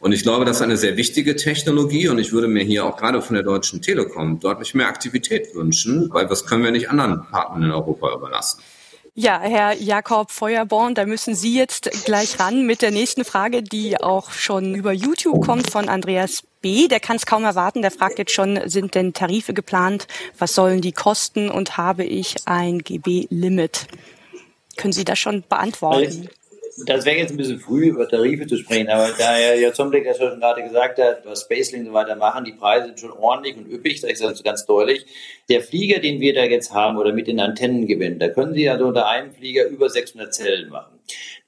[0.00, 2.96] Und ich glaube, das ist eine sehr wichtige Technologie und ich würde mir hier auch
[2.96, 7.26] gerade von der Deutschen Telekom deutlich mehr Aktivität wünschen, weil das können wir nicht anderen
[7.30, 8.62] Partnern in Europa überlassen.
[9.20, 14.00] Ja, Herr Jakob Feuerborn, da müssen Sie jetzt gleich ran mit der nächsten Frage, die
[14.00, 16.88] auch schon über YouTube kommt von Andreas B.
[16.88, 17.82] Der kann es kaum erwarten.
[17.82, 20.06] Der fragt jetzt schon, sind denn Tarife geplant?
[20.38, 21.50] Was sollen die kosten?
[21.50, 23.86] Und habe ich ein GB-Limit?
[24.76, 26.28] Können Sie das schon beantworten?
[26.86, 30.14] das wäre jetzt ein bisschen früh, über Tarife zu sprechen, aber da Herr Jatzomlik ja
[30.14, 33.56] schon gerade gesagt hat, was Spacelink und so weiter machen, die Preise sind schon ordentlich
[33.56, 35.06] und üppig, sage ich das ganz deutlich.
[35.48, 38.68] Der Flieger, den wir da jetzt haben oder mit den Antennen gewinnen, da können Sie
[38.68, 40.97] also unter einem Flieger über 600 Zellen machen.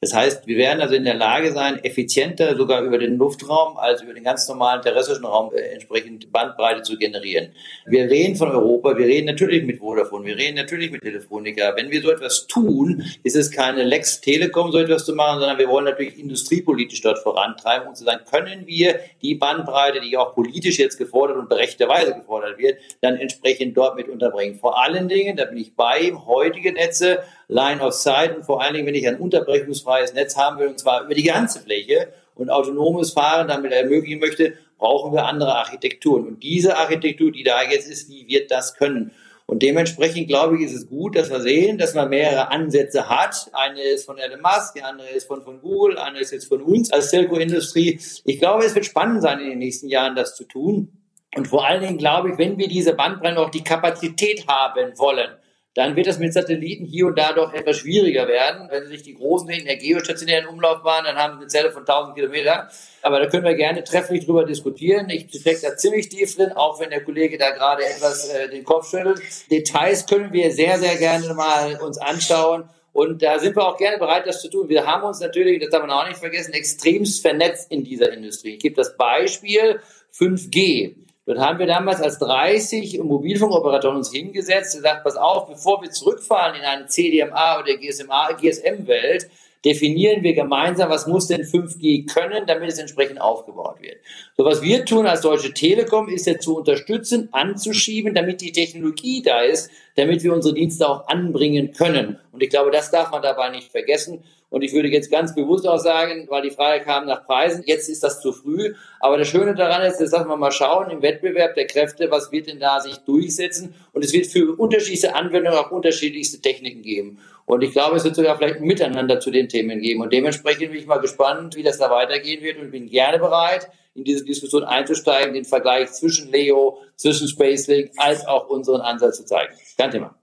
[0.02, 4.00] Das heißt, wir werden also in der Lage sein, effizienter sogar über den Luftraum als
[4.00, 7.52] über den ganz normalen terrestrischen Raum äh, entsprechend Bandbreite zu generieren.
[7.84, 11.76] Wir reden von Europa, wir reden natürlich mit Vodafone, wir reden natürlich mit Telefonica.
[11.76, 15.58] Wenn wir so etwas tun, ist es keine Lex Telekom, so etwas zu machen, sondern
[15.58, 20.34] wir wollen natürlich industriepolitisch dort vorantreiben und zu sagen, können wir die Bandbreite, die auch
[20.34, 24.54] politisch jetzt gefordert und berechterweise gefordert wird, dann entsprechend dort mit unterbringen.
[24.58, 27.18] Vor allen Dingen, da bin ich bei heutige Netze
[27.50, 30.78] Line of Sight und vor allen Dingen, wenn ich ein unterbrechungsfreies Netz haben will, und
[30.78, 36.26] zwar über die ganze Fläche und autonomes Fahren damit ermöglichen möchte, brauchen wir andere Architekturen.
[36.26, 39.10] Und diese Architektur, die da jetzt ist, die wird das können.
[39.46, 43.50] Und dementsprechend glaube ich, ist es gut, dass wir sehen, dass man mehrere Ansätze hat.
[43.52, 46.62] Eine ist von Elon Musk, die andere ist von, von Google, eine ist jetzt von
[46.62, 47.98] uns als Telco-Industrie.
[48.24, 50.92] Ich glaube, es wird spannend sein, in den nächsten Jahren das zu tun.
[51.34, 55.30] Und vor allen Dingen glaube ich, wenn wir diese Bandbreite auch die Kapazität haben wollen,
[55.74, 58.68] dann wird es mit Satelliten hier und da doch etwas schwieriger werden.
[58.70, 62.16] Wenn sich die großen in der geostationären Umlaufbahn, dann haben Sie eine Zelle von 1000
[62.16, 62.68] Kilometer.
[63.02, 65.08] Aber da können wir gerne trefflich drüber diskutieren.
[65.10, 68.64] Ich stecke da ziemlich tief drin, auch wenn der Kollege da gerade etwas äh, den
[68.64, 69.22] Kopf schüttelt.
[69.50, 72.68] Details können wir sehr, sehr gerne mal uns anschauen.
[72.92, 74.68] Und da sind wir auch gerne bereit, das zu tun.
[74.68, 78.54] Wir haben uns natürlich, das darf man auch nicht vergessen, extremst vernetzt in dieser Industrie.
[78.54, 79.80] Ich gebe das Beispiel
[80.12, 80.96] 5G.
[81.26, 85.90] Dort haben wir damals als 30 Mobilfunkoperatoren uns hingesetzt und gesagt, pass auf, bevor wir
[85.90, 89.30] zurückfahren in eine CDMA oder GSMA, GSM-Welt,
[89.64, 93.98] definieren wir gemeinsam, was muss denn 5G können, damit es entsprechend aufgebaut wird.
[94.36, 99.22] So, was wir tun als Deutsche Telekom, ist ja zu unterstützen, anzuschieben, damit die Technologie
[99.22, 102.18] da ist, damit wir unsere Dienste auch anbringen können.
[102.32, 104.24] Und ich glaube, das darf man dabei nicht vergessen.
[104.50, 107.88] Und ich würde jetzt ganz bewusst auch sagen, weil die Frage kam nach Preisen, jetzt
[107.88, 108.74] ist das zu früh.
[108.98, 112.48] Aber das Schöne daran ist, dass wir mal schauen im Wettbewerb der Kräfte, was wird
[112.48, 113.74] denn da sich durchsetzen.
[113.92, 117.18] Und es wird für unterschiedliche Anwendungen auch unterschiedlichste Techniken geben.
[117.50, 120.00] Und ich glaube, es wird sogar vielleicht ein Miteinander zu den Themen geben.
[120.02, 123.68] Und dementsprechend bin ich mal gespannt, wie das da weitergehen wird und bin gerne bereit,
[123.92, 129.24] in diese Diskussion einzusteigen, den Vergleich zwischen Leo, zwischen Spacelink als auch unseren Ansatz zu
[129.24, 129.52] zeigen.
[129.76, 130.14] Kein Thema.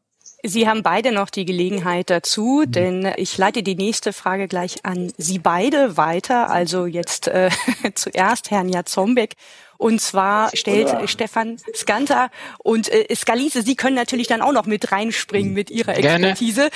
[0.44, 5.12] Sie haben beide noch die Gelegenheit dazu, denn ich leite die nächste Frage gleich an
[5.18, 6.50] Sie beide weiter.
[6.50, 7.50] Also jetzt äh,
[7.96, 9.34] zuerst Herrn Jatzombeck
[9.78, 11.08] und zwar stellt Oder?
[11.08, 15.98] Stefan Skanter und äh, Scalise, Sie können natürlich dann auch noch mit reinspringen mit Ihrer
[15.98, 16.70] Expertise.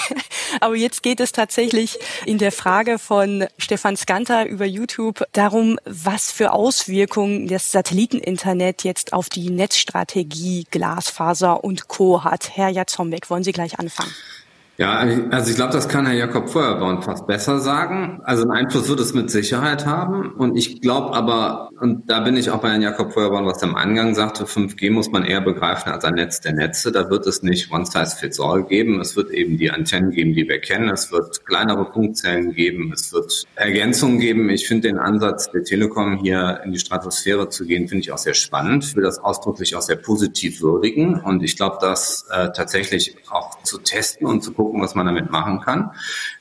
[0.60, 6.30] Aber jetzt geht es tatsächlich in der Frage von Stefan Skanter über YouTube darum, was
[6.30, 12.24] für Auswirkungen das Satelliteninternet jetzt auf die Netzstrategie Glasfaser und Co.
[12.24, 12.56] hat.
[12.56, 14.12] Herr Jatzombeck, wollen Sie gleich anfangen?
[14.76, 18.20] Ja, also ich glaube, das kann Herr Jakob Feuerborn fast besser sagen.
[18.24, 20.32] Also einen Einfluss wird es mit Sicherheit haben.
[20.32, 23.68] Und ich glaube aber, und da bin ich auch bei Herrn Jakob Feuerborn, was er
[23.68, 26.90] im Eingang sagte, 5G muss man eher begreifen als ein Netz der Netze.
[26.90, 29.00] Da wird es nicht One Size Fits All geben.
[29.00, 30.88] Es wird eben die Antennen geben, die wir kennen.
[30.88, 32.90] Es wird kleinere Punktzellen geben.
[32.92, 34.50] Es wird Ergänzungen geben.
[34.50, 38.18] Ich finde den Ansatz der Telekom hier in die Stratosphäre zu gehen, finde ich auch
[38.18, 38.82] sehr spannend.
[38.82, 41.20] Ich will das ausdrücklich auch sehr positiv würdigen.
[41.20, 45.06] Und ich glaube, das äh, tatsächlich auch zu testen und zu gucken, gucken, was man
[45.06, 45.90] damit machen kann.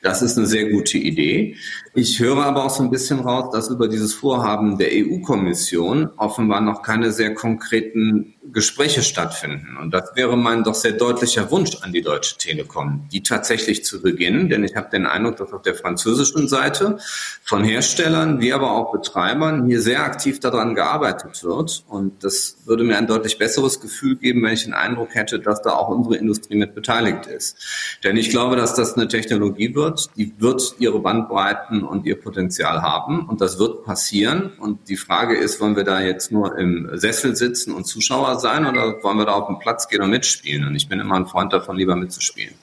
[0.02, 1.58] Das ist eine sehr gute Idee.
[1.96, 6.60] Ich höre aber auch so ein bisschen raus, dass über dieses Vorhaben der EU-Kommission offenbar
[6.60, 9.78] noch keine sehr konkreten Gespräche stattfinden.
[9.80, 14.02] Und das wäre mein doch sehr deutlicher Wunsch an die Deutsche Telekom, die tatsächlich zu
[14.02, 14.50] beginnen.
[14.50, 16.98] Denn ich habe den Eindruck, dass auf der französischen Seite
[17.44, 21.84] von Herstellern wie aber auch Betreibern hier sehr aktiv daran gearbeitet wird.
[21.88, 25.62] Und das würde mir ein deutlich besseres Gefühl geben, wenn ich den Eindruck hätte, dass
[25.62, 27.58] da auch unsere Industrie mit beteiligt ist.
[28.04, 32.82] Denn ich glaube, dass das eine Technologie wird, die wird ihre Bandbreiten und ihr Potenzial
[32.82, 33.28] haben.
[33.28, 34.54] Und das wird passieren.
[34.60, 38.66] Und die Frage ist, wollen wir da jetzt nur im Sessel sitzen und Zuschauer sein
[38.66, 40.68] oder wollen wir da auf den Platz gehen und mitspielen?
[40.68, 42.54] Und ich bin immer ein Freund davon, lieber mitzuspielen.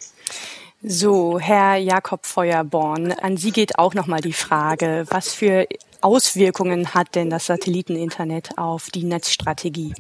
[0.83, 5.67] So, Herr Jakob Feuerborn, an Sie geht auch nochmal die Frage, was für
[6.01, 9.93] Auswirkungen hat denn das Satelliteninternet auf die Netzstrategie?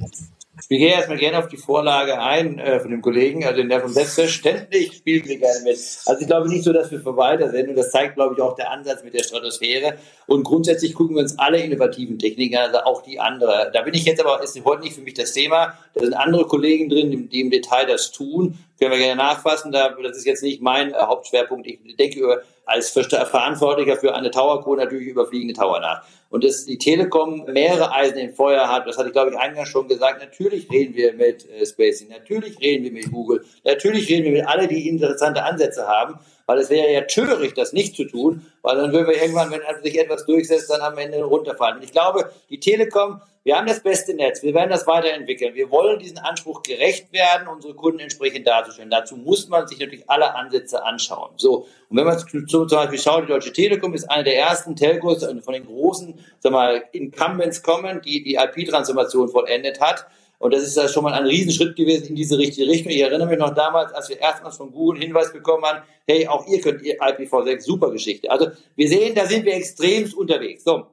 [0.68, 3.81] Ich gehe erstmal gerne auf die Vorlage ein äh, von dem Kollegen, also in der
[3.81, 5.79] von selbstverständlich spielen wir gerne mit.
[6.07, 8.55] Also ich glaube nicht so, dass wir Verwalter sind und das zeigt, glaube ich, auch
[8.55, 9.96] der Ansatz mit der Stratosphäre.
[10.27, 13.70] Und grundsätzlich gucken wir uns alle innovativen Techniken an, also auch die andere.
[13.73, 15.79] Da bin ich jetzt aber, ist heute nicht für mich das Thema.
[15.94, 18.59] Da sind andere Kollegen drin, die im Detail das tun.
[18.79, 19.73] Können wir gerne nachfassen.
[19.73, 21.66] Da, das ist jetzt nicht mein äh, Hauptschwerpunkt.
[21.66, 26.04] Ich denke über als Verantwortlicher für eine Tower Crew natürlich über fliegende Tower nach.
[26.30, 29.68] Und dass die Telekom mehrere Eisen im Feuer hat, das hatte ich glaube ich eingangs
[29.68, 34.26] schon gesagt, natürlich reden wir mit äh, Spacing, natürlich reden wir mit Google, natürlich reden
[34.26, 38.04] wir mit alle, die interessante Ansätze haben, weil es wäre ja töricht, das nicht zu
[38.04, 41.76] tun, weil dann würden wir irgendwann, wenn sich etwas durchsetzt, dann am Ende runterfallen.
[41.76, 45.54] Und ich glaube, die Telekom wir haben das beste Netz, wir werden das weiterentwickeln.
[45.54, 48.90] Wir wollen diesen Anspruch gerecht werden, unsere Kunden entsprechend darzustellen.
[48.90, 51.30] Dazu muss man sich natürlich alle Ansätze anschauen.
[51.36, 55.24] So, und wenn man zum Beispiel schaut, die Deutsche Telekom ist eine der ersten Telcos
[55.24, 60.06] von den großen, sag mal, Incumbents kommen, die die IP-Transformation vollendet hat.
[60.40, 62.90] Und das ist ja schon mal ein Riesenschritt gewesen in diese richtige Richtung.
[62.90, 66.26] Ich erinnere mich noch damals, als wir erstmals von Google einen Hinweis bekommen haben, hey,
[66.26, 68.31] auch ihr könnt IPv6, super Geschichte.
[68.31, 70.64] Also wir sehen, da sind wir extremst unterwegs.
[70.64, 70.87] So,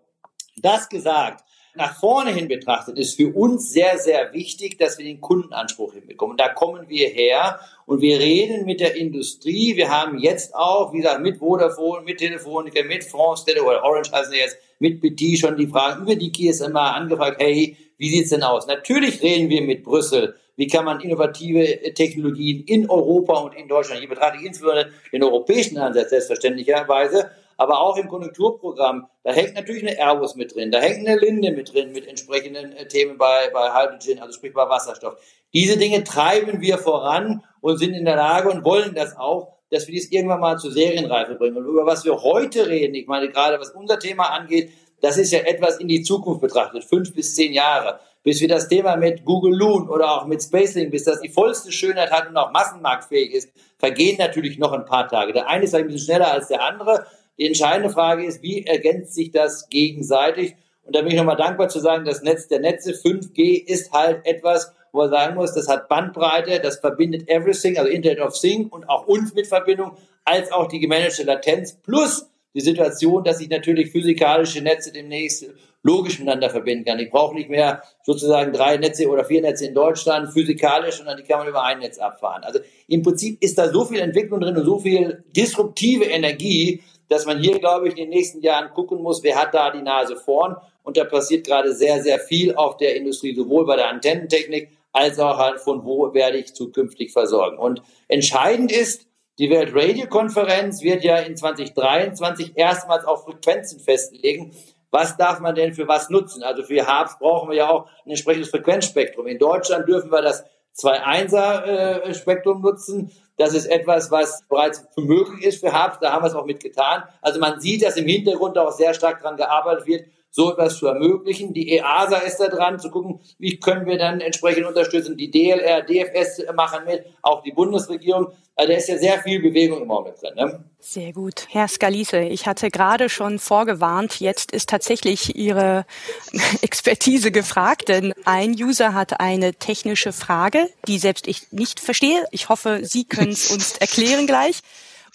[0.57, 5.21] das gesagt, nach vorne hin betrachtet ist für uns sehr, sehr wichtig, dass wir den
[5.21, 6.35] Kundenanspruch hinbekommen.
[6.35, 9.77] Da kommen wir her und wir reden mit der Industrie.
[9.77, 14.11] Wir haben jetzt auch, wie gesagt, mit Vodafone, mit Telefonica, mit France Tele oder Orange
[14.11, 18.29] heißen sie jetzt, mit BT schon die Fragen über die GSMA angefragt, hey, wie sieht's
[18.29, 18.67] denn aus?
[18.67, 20.35] Natürlich reden wir mit Brüssel.
[20.55, 25.23] Wie kann man innovative Technologien in Europa und in Deutschland, hier betrachte ich insbesondere den
[25.23, 30.79] europäischen Ansatz selbstverständlicherweise, aber auch im Konjunkturprogramm, da hängt natürlich eine Airbus mit drin, da
[30.79, 34.67] hängt eine Linde mit drin mit entsprechenden äh, Themen bei, bei Hydrogen, also sprich bei
[34.67, 35.15] Wasserstoff.
[35.53, 39.87] Diese Dinge treiben wir voran und sind in der Lage und wollen das auch, dass
[39.87, 41.57] wir dies irgendwann mal zur Serienreife bringen.
[41.57, 45.31] Und über was wir heute reden, ich meine gerade was unser Thema angeht, das ist
[45.31, 49.23] ja etwas in die Zukunft betrachtet, fünf bis zehn Jahre, bis wir das Thema mit
[49.25, 53.33] Google Loon oder auch mit Spacelink, bis das die vollste Schönheit hat und auch massenmarktfähig
[53.33, 55.33] ist, vergehen natürlich noch ein paar Tage.
[55.33, 57.05] Der eine ist ein bisschen schneller als der andere,
[57.37, 60.55] die entscheidende Frage ist, wie ergänzt sich das gegenseitig?
[60.83, 64.25] Und da bin ich nochmal dankbar zu sagen, das Netz der Netze 5G ist halt
[64.25, 68.71] etwas, wo man sagen muss, das hat Bandbreite, das verbindet everything, also Internet of Things
[68.71, 73.49] und auch uns mit Verbindung, als auch die gemanagte Latenz plus die Situation, dass ich
[73.49, 75.45] natürlich physikalische Netze demnächst
[75.83, 76.99] logisch miteinander verbinden kann.
[76.99, 81.23] Ich brauche nicht mehr sozusagen drei Netze oder vier Netze in Deutschland physikalisch, sondern die
[81.23, 82.43] kann man über ein Netz abfahren.
[82.43, 87.25] Also im Prinzip ist da so viel Entwicklung drin und so viel disruptive Energie, dass
[87.25, 90.17] man hier, glaube ich, in den nächsten Jahren gucken muss, wer hat da die Nase
[90.17, 90.57] vorn.
[90.83, 95.19] Und da passiert gerade sehr, sehr viel auf der Industrie, sowohl bei der Antennentechnik als
[95.19, 97.57] auch halt von wo werde ich zukünftig versorgen.
[97.57, 99.06] Und entscheidend ist,
[99.39, 104.55] die Weltradiokonferenz wird ja in 2023 erstmals auch Frequenzen festlegen.
[104.89, 106.43] Was darf man denn für was nutzen?
[106.43, 109.27] Also für Harps brauchen wir ja auch ein entsprechendes Frequenzspektrum.
[109.27, 110.43] In Deutschland dürfen wir das
[110.79, 113.11] 2.1er äh, nutzen.
[113.37, 115.99] Das ist etwas, was bereits möglich ist für Harps.
[115.99, 117.03] Da haben wir es auch mitgetan.
[117.21, 120.87] Also man sieht, dass im Hintergrund auch sehr stark daran gearbeitet wird, so etwas zu
[120.87, 121.53] ermöglichen.
[121.53, 125.17] Die EASA ist da dran, zu gucken, wie können wir dann entsprechend unterstützen.
[125.17, 128.27] Die DLR, DFS machen mit, auch die Bundesregierung.
[128.55, 130.33] Also da ist ja sehr viel Bewegung im Moment drin.
[130.35, 130.63] Ne?
[130.79, 131.47] Sehr gut.
[131.49, 135.85] Herr Scalise, ich hatte gerade schon vorgewarnt, jetzt ist tatsächlich Ihre
[136.61, 142.25] Expertise gefragt, denn ein User hat eine technische Frage, die selbst ich nicht verstehe.
[142.31, 144.61] Ich hoffe, Sie können es uns erklären gleich.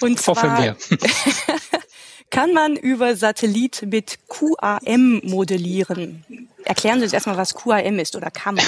[0.00, 0.76] Und zwar
[2.32, 6.24] kann man über Satellit mit QAM modellieren.
[6.64, 8.64] Erklären Sie uns erstmal, was QAM ist oder kann man?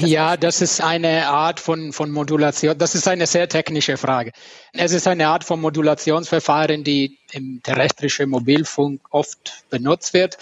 [0.00, 2.76] Das ja, das ist eine Art von, von Modulation.
[2.76, 4.32] Das ist eine sehr technische Frage.
[4.72, 10.36] Es ist eine Art von Modulationsverfahren, die im terrestrischen Mobilfunk oft benutzt wird,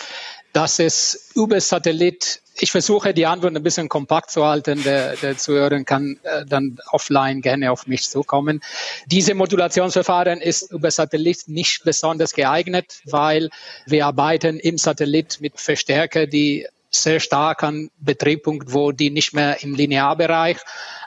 [0.52, 4.82] dass es über Satellit ich versuche die Antwort ein bisschen kompakt zu halten.
[4.84, 8.60] Der, der Zuhörer kann äh, dann offline gerne auf mich zukommen.
[9.06, 13.50] Diese Modulationsverfahren ist über Satellit nicht besonders geeignet, weil
[13.86, 19.62] wir arbeiten im Satellit mit Verstärker, die sehr stark an Betriebspunkt, wo die nicht mehr
[19.62, 20.58] im Linearbereich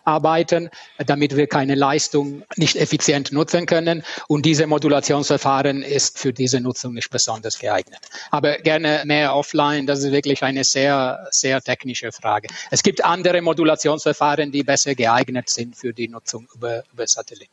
[0.03, 0.69] arbeiten,
[1.05, 4.03] damit wir keine Leistung nicht effizient nutzen können.
[4.27, 7.99] Und diese Modulationsverfahren ist für diese Nutzung nicht besonders geeignet.
[8.31, 12.47] Aber gerne mehr offline, das ist wirklich eine sehr, sehr technische Frage.
[12.71, 17.51] Es gibt andere Modulationsverfahren, die besser geeignet sind für die Nutzung über, über Satellit.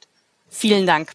[0.48, 1.12] Vielen Dank.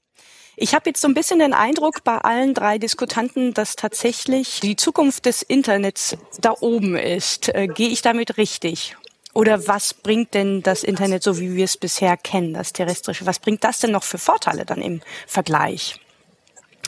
[0.61, 4.75] Ich habe jetzt so ein bisschen den Eindruck bei allen drei Diskutanten, dass tatsächlich die
[4.75, 7.47] Zukunft des Internets da oben ist.
[7.55, 8.97] Äh, Gehe ich damit richtig?
[9.33, 13.39] Oder was bringt denn das Internet, so wie wir es bisher kennen, das terrestrische, was
[13.39, 15.97] bringt das denn noch für Vorteile dann im Vergleich?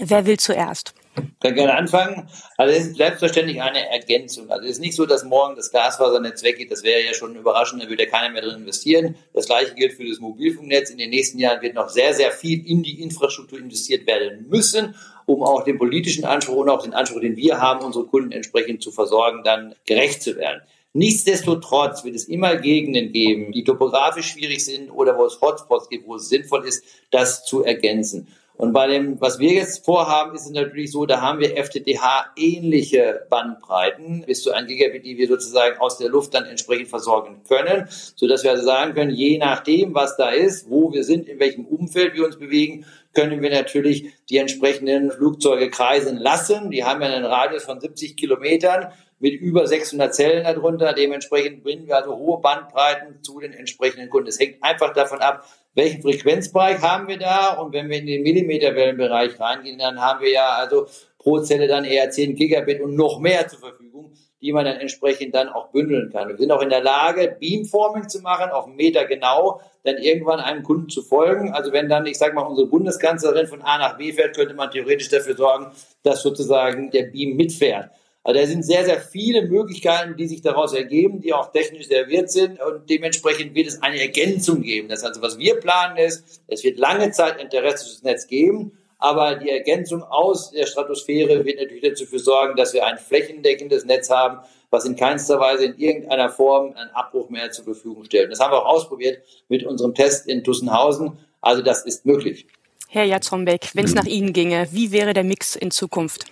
[0.01, 0.93] Wer will zuerst?
[1.41, 2.29] Kann gerne anfangen.
[2.57, 4.49] Also es ist selbstverständlich eine Ergänzung.
[4.49, 6.71] Also es ist nicht so, dass morgen das Glasfasernetz weggeht.
[6.71, 9.15] Das wäre ja schon überraschend, da würde ja keiner mehr drin investieren.
[9.33, 10.89] Das gleiche gilt für das Mobilfunknetz.
[10.89, 14.95] In den nächsten Jahren wird noch sehr, sehr viel in die Infrastruktur investiert werden müssen,
[15.25, 18.83] um auch dem politischen Anspruch und auch den Anspruch, den wir haben, unsere Kunden entsprechend
[18.83, 20.61] zu versorgen, dann gerecht zu werden.
[20.93, 26.05] Nichtsdestotrotz wird es immer Gegenden geben, die topografisch schwierig sind oder wo es Hotspots gibt,
[26.05, 28.27] wo es sinnvoll ist, das zu ergänzen.
[28.61, 32.31] Und bei dem, was wir jetzt vorhaben, ist es natürlich so, da haben wir FTTH
[32.37, 37.41] ähnliche Bandbreiten bis zu 1 Gigabit, die wir sozusagen aus der Luft dann entsprechend versorgen
[37.47, 41.27] können, so dass wir also sagen können, je nachdem, was da ist, wo wir sind,
[41.27, 42.85] in welchem Umfeld wir uns bewegen,
[43.15, 46.69] können wir natürlich die entsprechenden Flugzeuge kreisen lassen.
[46.69, 50.93] Die haben ja einen Radius von 70 Kilometern mit über 600 Zellen darunter.
[50.93, 54.27] Dementsprechend bringen wir also hohe Bandbreiten zu den entsprechenden Kunden.
[54.27, 57.53] Es hängt einfach davon ab, welchen Frequenzbereich haben wir da?
[57.53, 61.85] Und wenn wir in den Millimeterwellenbereich reingehen, dann haben wir ja also pro Zelle dann
[61.85, 64.11] eher 10 Gigabit und noch mehr zur Verfügung,
[64.41, 66.29] die man dann entsprechend dann auch bündeln kann.
[66.29, 70.39] Wir sind auch in der Lage, Beamforming zu machen, auf einen Meter genau, dann irgendwann
[70.39, 71.53] einem Kunden zu folgen.
[71.53, 74.71] Also wenn dann, ich sage mal, unsere Bundeskanzlerin von A nach B fährt, könnte man
[74.71, 75.67] theoretisch dafür sorgen,
[76.03, 77.91] dass sozusagen der Beam mitfährt.
[78.23, 82.29] Also da sind sehr, sehr viele Möglichkeiten, die sich daraus ergeben, die auch technisch serviert
[82.29, 84.89] sind und dementsprechend wird es eine Ergänzung geben.
[84.89, 89.35] Das heißt, was wir planen ist, es wird lange Zeit ein terrestrisches Netz geben, aber
[89.35, 94.11] die Ergänzung aus der Stratosphäre wird natürlich dazu für sorgen, dass wir ein flächendeckendes Netz
[94.11, 98.31] haben, was in keinster Weise in irgendeiner Form einen Abbruch mehr zur Verfügung stellt.
[98.31, 101.17] Das haben wir auch ausprobiert mit unserem Test in Tussenhausen.
[101.41, 102.45] Also das ist möglich.
[102.87, 106.25] Herr Jatzombeck, wenn es nach Ihnen ginge, wie wäre der Mix in Zukunft?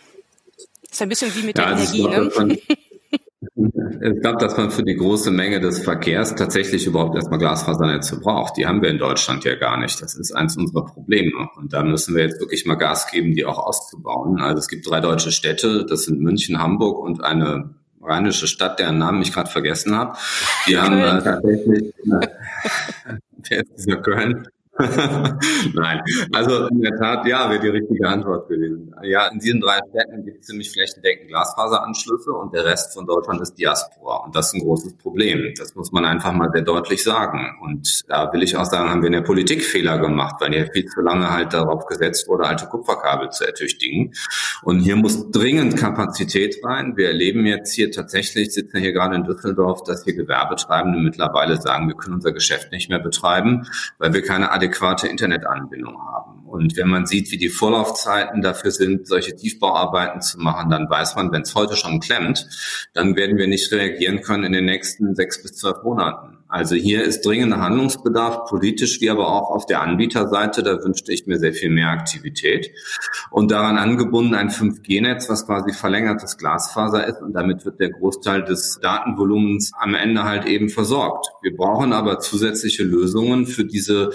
[0.92, 2.58] Ist ein bisschen wie mit ja, der Energie, ne?
[4.02, 8.58] Ich glaube, dass man für die große Menge des Verkehrs tatsächlich überhaupt erstmal Glasfasernetze braucht.
[8.58, 10.02] Die haben wir in Deutschland ja gar nicht.
[10.02, 11.50] Das ist eins unserer Probleme.
[11.56, 14.40] Und da müssen wir jetzt wirklich mal Gas geben, die auch auszubauen.
[14.40, 18.98] Also es gibt drei deutsche Städte, das sind München, Hamburg und eine rheinische Stadt, deren
[18.98, 20.18] Namen ich gerade vergessen habe.
[20.68, 22.28] Die haben äh, tatsächlich, äh,
[23.50, 24.48] wer ist dieser Köln?
[25.74, 26.02] Nein,
[26.34, 28.96] also in der Tat, ja, wäre die richtige Antwort gewesen.
[29.04, 33.42] Ja, in diesen drei Städten gibt es ziemlich flächendeckend Glasfaseranschlüsse und der Rest von Deutschland
[33.42, 34.24] ist Diaspora.
[34.24, 35.54] Und das ist ein großes Problem.
[35.58, 37.58] Das muss man einfach mal sehr deutlich sagen.
[37.62, 40.70] Und da will ich auch sagen, haben wir in der Politik Fehler gemacht, weil hier
[40.72, 44.14] viel zu lange halt darauf gesetzt wurde, alte Kupferkabel zu ertüchtigen.
[44.64, 46.96] Und hier muss dringend Kapazität rein.
[46.96, 51.90] Wir erleben jetzt hier tatsächlich, sitzen hier gerade in Düsseldorf, dass hier Gewerbetreibende mittlerweile sagen,
[51.90, 53.68] wir können unser Geschäft nicht mehr betreiben,
[53.98, 54.69] weil wir keine adäquate
[55.10, 56.46] Internetanbindung haben.
[56.46, 61.16] Und wenn man sieht, wie die Vorlaufzeiten dafür sind, solche Tiefbauarbeiten zu machen, dann weiß
[61.16, 62.48] man, wenn es heute schon klemmt,
[62.94, 66.39] dann werden wir nicht reagieren können in den nächsten sechs bis zwölf Monaten.
[66.50, 70.64] Also hier ist dringender Handlungsbedarf, politisch wie aber auch auf der Anbieterseite.
[70.64, 72.72] Da wünschte ich mir sehr viel mehr Aktivität.
[73.30, 77.22] Und daran angebunden ein 5G-Netz, was quasi verlängertes Glasfaser ist.
[77.22, 81.28] Und damit wird der Großteil des Datenvolumens am Ende halt eben versorgt.
[81.44, 84.10] Wir brauchen aber zusätzliche Lösungen für diese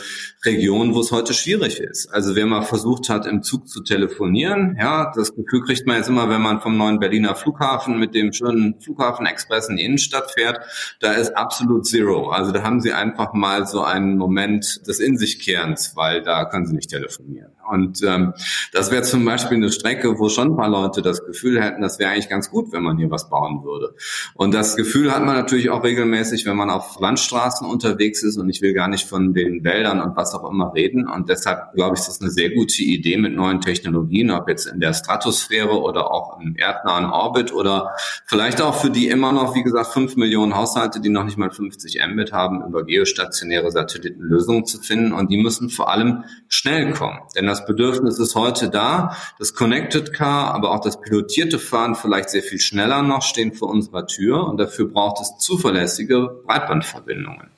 [0.45, 2.13] Region, wo es heute schwierig ist.
[2.13, 6.09] Also wer mal versucht hat, im Zug zu telefonieren, ja, das Gefühl kriegt man jetzt
[6.09, 10.59] immer, wenn man vom neuen Berliner Flughafen mit dem schönen Flughafen-Express in die Innenstadt fährt.
[10.99, 12.24] Da ist absolut Zero.
[12.29, 16.45] Also da haben sie einfach mal so einen Moment des In sich Kehrens, weil da
[16.45, 17.53] können sie nicht telefonieren.
[17.71, 18.35] Und ähm,
[18.73, 21.99] das wäre zum Beispiel eine Strecke, wo schon ein paar Leute das Gefühl hätten, das
[21.99, 23.95] wäre eigentlich ganz gut, wenn man hier was bauen würde.
[24.35, 28.37] Und das Gefühl hat man natürlich auch regelmäßig, wenn man auf Landstraßen unterwegs ist.
[28.37, 31.09] Und ich will gar nicht von den Wäldern und was auch immer reden.
[31.09, 34.67] Und deshalb glaube ich, ist das eine sehr gute Idee mit neuen Technologien, ob jetzt
[34.67, 37.95] in der Stratosphäre oder auch im erdnahen Orbit oder
[38.27, 41.51] vielleicht auch für die immer noch, wie gesagt, fünf Millionen Haushalte, die noch nicht mal
[41.51, 45.13] 50 Mbit haben, über geostationäre Satelliten Lösungen zu finden.
[45.13, 47.19] Und die müssen vor allem schnell kommen.
[47.37, 49.17] Denn das Bedürfnis ist heute da.
[49.39, 53.69] Das Connected Car, aber auch das pilotierte Fahren vielleicht sehr viel schneller noch stehen vor
[53.69, 57.54] unserer Tür und dafür braucht es zuverlässige Breitbandverbindungen.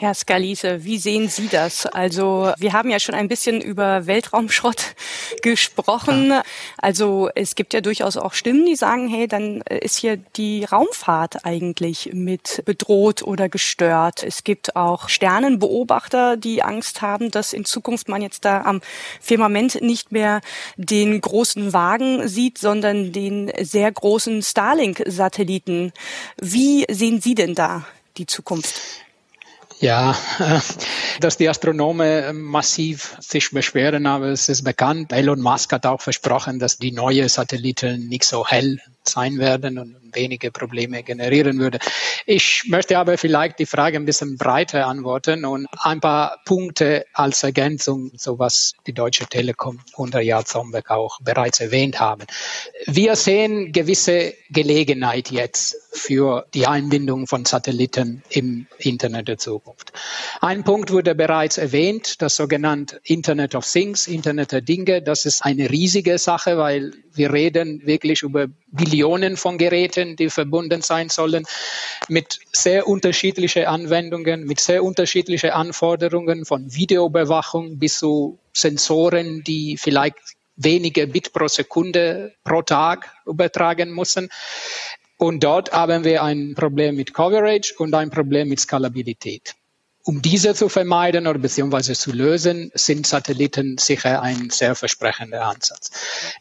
[0.00, 1.84] Herr Scalise, wie sehen Sie das?
[1.84, 4.94] Also wir haben ja schon ein bisschen über Weltraumschrott
[5.42, 6.32] gesprochen.
[6.78, 11.44] Also es gibt ja durchaus auch Stimmen, die sagen, hey, dann ist hier die Raumfahrt
[11.44, 14.22] eigentlich mit bedroht oder gestört.
[14.22, 18.80] Es gibt auch Sternenbeobachter, die Angst haben, dass in Zukunft man jetzt da am
[19.20, 20.40] Firmament nicht mehr
[20.78, 25.92] den großen Wagen sieht, sondern den sehr großen Starlink-Satelliten.
[26.40, 27.84] Wie sehen Sie denn da
[28.16, 28.80] die Zukunft?
[29.80, 30.14] Ja,
[31.20, 35.10] dass die Astronomen massiv sich beschweren, aber es ist bekannt.
[35.10, 38.78] Elon Musk hat auch versprochen, dass die neuen Satelliten nicht so hell
[39.10, 41.78] sein werden und wenige Probleme generieren würde.
[42.26, 47.42] Ich möchte aber vielleicht die Frage ein bisschen breiter antworten und ein paar Punkte als
[47.42, 52.24] Ergänzung, so was die Deutsche Telekom unter Jan Zombeck auch bereits erwähnt haben.
[52.86, 59.92] Wir sehen gewisse Gelegenheit jetzt für die Einbindung von Satelliten im Internet der Zukunft.
[60.42, 65.02] Ein Punkt wurde bereits erwähnt, das sogenannte Internet of Things, Internet der Dinge.
[65.02, 70.80] Das ist eine riesige Sache, weil wir reden wirklich über Billionen von Geräten, die verbunden
[70.80, 71.44] sein sollen,
[72.08, 80.16] mit sehr unterschiedlichen Anwendungen, mit sehr unterschiedlichen Anforderungen von Videoüberwachung bis zu Sensoren, die vielleicht
[80.56, 84.30] wenige Bit pro Sekunde pro Tag übertragen müssen.
[85.18, 89.54] Und dort haben wir ein Problem mit Coverage und ein Problem mit Skalabilität.
[90.02, 95.90] Um diese zu vermeiden oder beziehungsweise zu lösen, sind Satelliten sicher ein sehr versprechender Ansatz.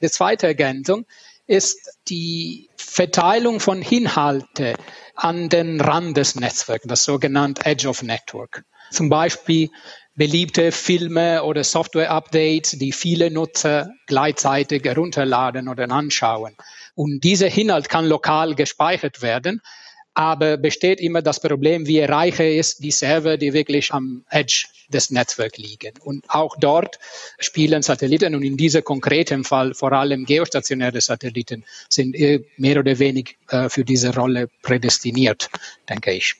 [0.01, 1.05] Die zweite Ergänzung
[1.45, 4.76] ist die Verteilung von Inhalte
[5.16, 8.64] an den Rand des Netzwerks, das sogenannte Edge of Network.
[8.91, 9.70] Zum Beispiel
[10.16, 16.55] beliebte Filme oder Software-Updates, die viele Nutzer gleichzeitig herunterladen oder anschauen.
[16.93, 19.62] Und dieser Inhalt kann lokal gespeichert werden,
[20.20, 25.11] aber besteht immer das Problem, wie erreiche es die Server, die wirklich am Edge des
[25.11, 25.93] Netzwerks liegen.
[26.03, 26.99] Und auch dort
[27.39, 32.17] spielen Satelliten und in diesem konkreten Fall vor allem geostationäre Satelliten sind
[32.57, 35.49] mehr oder weniger äh, für diese Rolle prädestiniert,
[35.88, 36.36] denke ich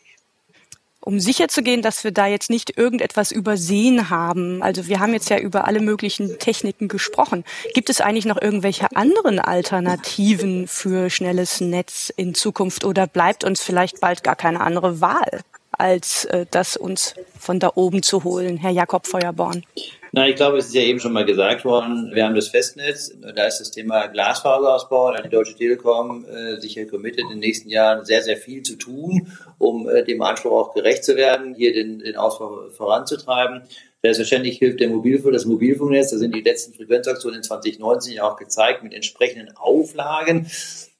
[1.02, 4.62] um sicherzugehen, dass wir da jetzt nicht irgendetwas übersehen haben.
[4.62, 7.43] Also wir haben jetzt ja über alle möglichen Techniken gesprochen.
[7.74, 13.62] Gibt es eigentlich noch irgendwelche anderen Alternativen für schnelles Netz in Zukunft oder bleibt uns
[13.62, 15.41] vielleicht bald gar keine andere Wahl,
[15.80, 19.63] als äh, das uns von da oben zu holen, Herr Jakob Feuerborn?
[20.11, 23.13] Na, ich glaube, es ist ja eben schon mal gesagt worden, wir haben das Festnetz,
[23.36, 27.30] da ist das Thema Glasfaserausbau, da hat die Deutsche Telekom äh, sich ja committed, in
[27.30, 31.15] den nächsten Jahren sehr, sehr viel zu tun, um äh, dem Anspruch auch gerecht zu
[31.15, 33.61] werden, hier den, den Ausbau voranzutreiben.
[34.01, 38.38] Selbstverständlich hilft der Mobilfunk, das Mobilfunknetz, da sind die letzten Frequenzaktionen in 2019 ja auch
[38.38, 40.49] gezeigt mit entsprechenden Auflagen.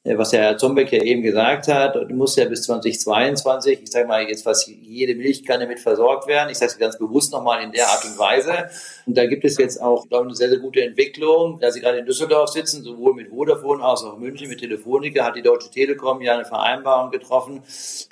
[0.06, 4.08] Äh, was Herr Zombeck ja eben gesagt hat, du musst ja bis 2022, ich sage
[4.08, 6.50] mal jetzt fast jede Milchkanne mit versorgt werden.
[6.50, 8.70] Ich sage es ganz bewusst nochmal in der Art und Weise.
[9.06, 11.60] Und da gibt es jetzt auch, glaube ich, eine sehr, sehr gute Entwicklung.
[11.60, 15.36] Da Sie gerade in Düsseldorf sitzen, sowohl mit Vodafone als auch München mit Telefonica, hat
[15.36, 17.62] die Deutsche Telekom ja eine Vereinbarung getroffen,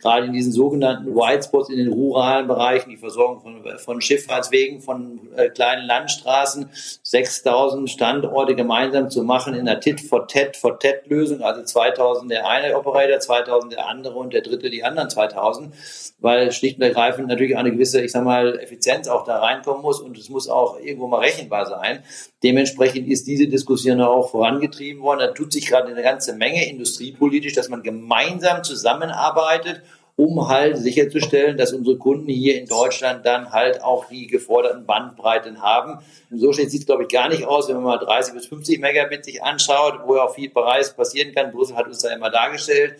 [0.01, 4.81] gerade in diesen sogenannten White Spots in den ruralen Bereichen, die Versorgung von, von Schifffahrtswegen,
[4.81, 6.69] von äh, kleinen Landstraßen,
[7.03, 13.87] 6000 Standorte gemeinsam zu machen in einer Tit-for-Tat-for-Tat-Lösung, also 2000 der eine Operator, 2000 der
[13.87, 15.73] andere und der dritte die anderen 2000,
[16.19, 19.99] weil schlicht und ergreifend natürlich eine gewisse, ich sag mal, Effizienz auch da reinkommen muss
[19.99, 22.03] und es muss auch irgendwo mal rechenbar sein.
[22.43, 25.19] Dementsprechend ist diese Diskussion auch vorangetrieben worden.
[25.19, 29.83] Da tut sich gerade eine ganze Menge industriepolitisch, dass man gemeinsam zusammenarbeitet
[30.17, 35.61] um halt sicherzustellen, dass unsere Kunden hier in Deutschland dann halt auch die geforderten Bandbreiten
[35.61, 35.99] haben.
[36.31, 39.23] so sieht es, glaube ich, gar nicht aus, wenn man mal 30 bis 50 Megabit
[39.23, 41.51] sich anschaut, wo ja auch viel bereits passieren kann.
[41.51, 42.95] Brüssel hat uns da immer dargestellt.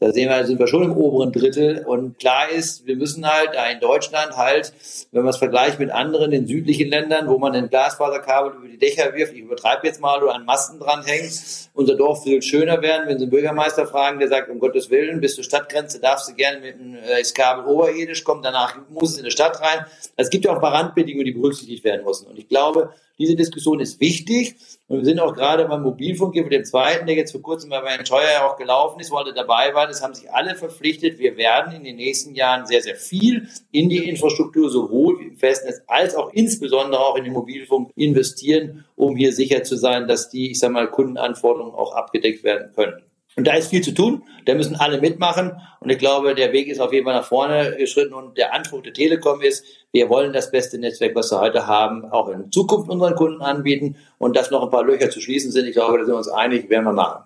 [0.00, 1.84] Da sehen wir, sind wir schon im oberen Drittel.
[1.86, 4.72] Und klar ist, wir müssen halt da in Deutschland halt,
[5.12, 8.78] wenn man es vergleicht mit anderen, den südlichen Ländern, wo man ein Glasfaserkabel über die
[8.78, 13.06] Dächer wirft, ich übertreibe jetzt mal, oder an Masten dranhängt, unser Dorf will schöner werden.
[13.06, 16.34] Wenn Sie einen Bürgermeister fragen, der sagt, um Gottes Willen, bis zur Stadtgrenze darfst du
[16.34, 19.84] gerne mit einem äh, Kabel oberirdisch kommen, danach muss es in die Stadt rein.
[20.16, 22.26] Es gibt ja auch ein paar Randbedingungen, die berücksichtigt werden müssen.
[22.26, 24.56] Und ich glaube, diese Diskussion ist wichtig.
[24.88, 27.70] Und wir sind auch gerade beim Mobilfunk hier mit dem zweiten, der jetzt vor kurzem
[27.70, 29.86] bei Herrn Scheuer auch gelaufen ist, weil er dabei war.
[29.86, 31.18] Das haben sich alle verpflichtet.
[31.18, 35.82] Wir werden in den nächsten Jahren sehr, sehr viel in die Infrastruktur, sowohl im Festnetz
[35.86, 40.50] als auch insbesondere auch in den Mobilfunk investieren, um hier sicher zu sein, dass die,
[40.50, 43.02] ich sage mal, Kundenanforderungen auch abgedeckt werden können.
[43.36, 44.24] Und da ist viel zu tun.
[44.44, 45.52] Da müssen alle mitmachen.
[45.80, 48.14] Und ich glaube, der Weg ist auf jeden Fall nach vorne geschritten.
[48.14, 52.04] Und der Anspruch der Telekom ist, wir wollen das beste Netzwerk, was wir heute haben,
[52.04, 53.96] auch in Zukunft unseren Kunden anbieten.
[54.18, 56.28] Und dass noch ein paar Löcher zu schließen sind, ich glaube, da sind wir uns
[56.28, 57.24] einig, werden wir machen.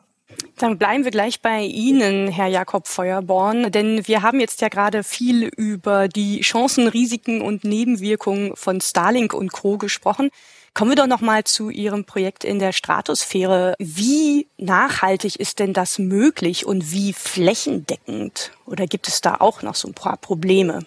[0.59, 5.03] Dann bleiben wir gleich bei Ihnen, Herr Jakob Feuerborn, denn wir haben jetzt ja gerade
[5.03, 9.77] viel über die Chancen, Risiken und Nebenwirkungen von Starlink und Co.
[9.79, 10.31] gesprochen.
[10.77, 13.77] Kommen wir doch noch mal zu Ihrem Projekt in der Stratosphäre.
[13.79, 18.53] Wie nachhaltig ist denn das möglich und wie flächendeckend?
[18.67, 20.81] Oder gibt es da auch noch so ein paar Probleme?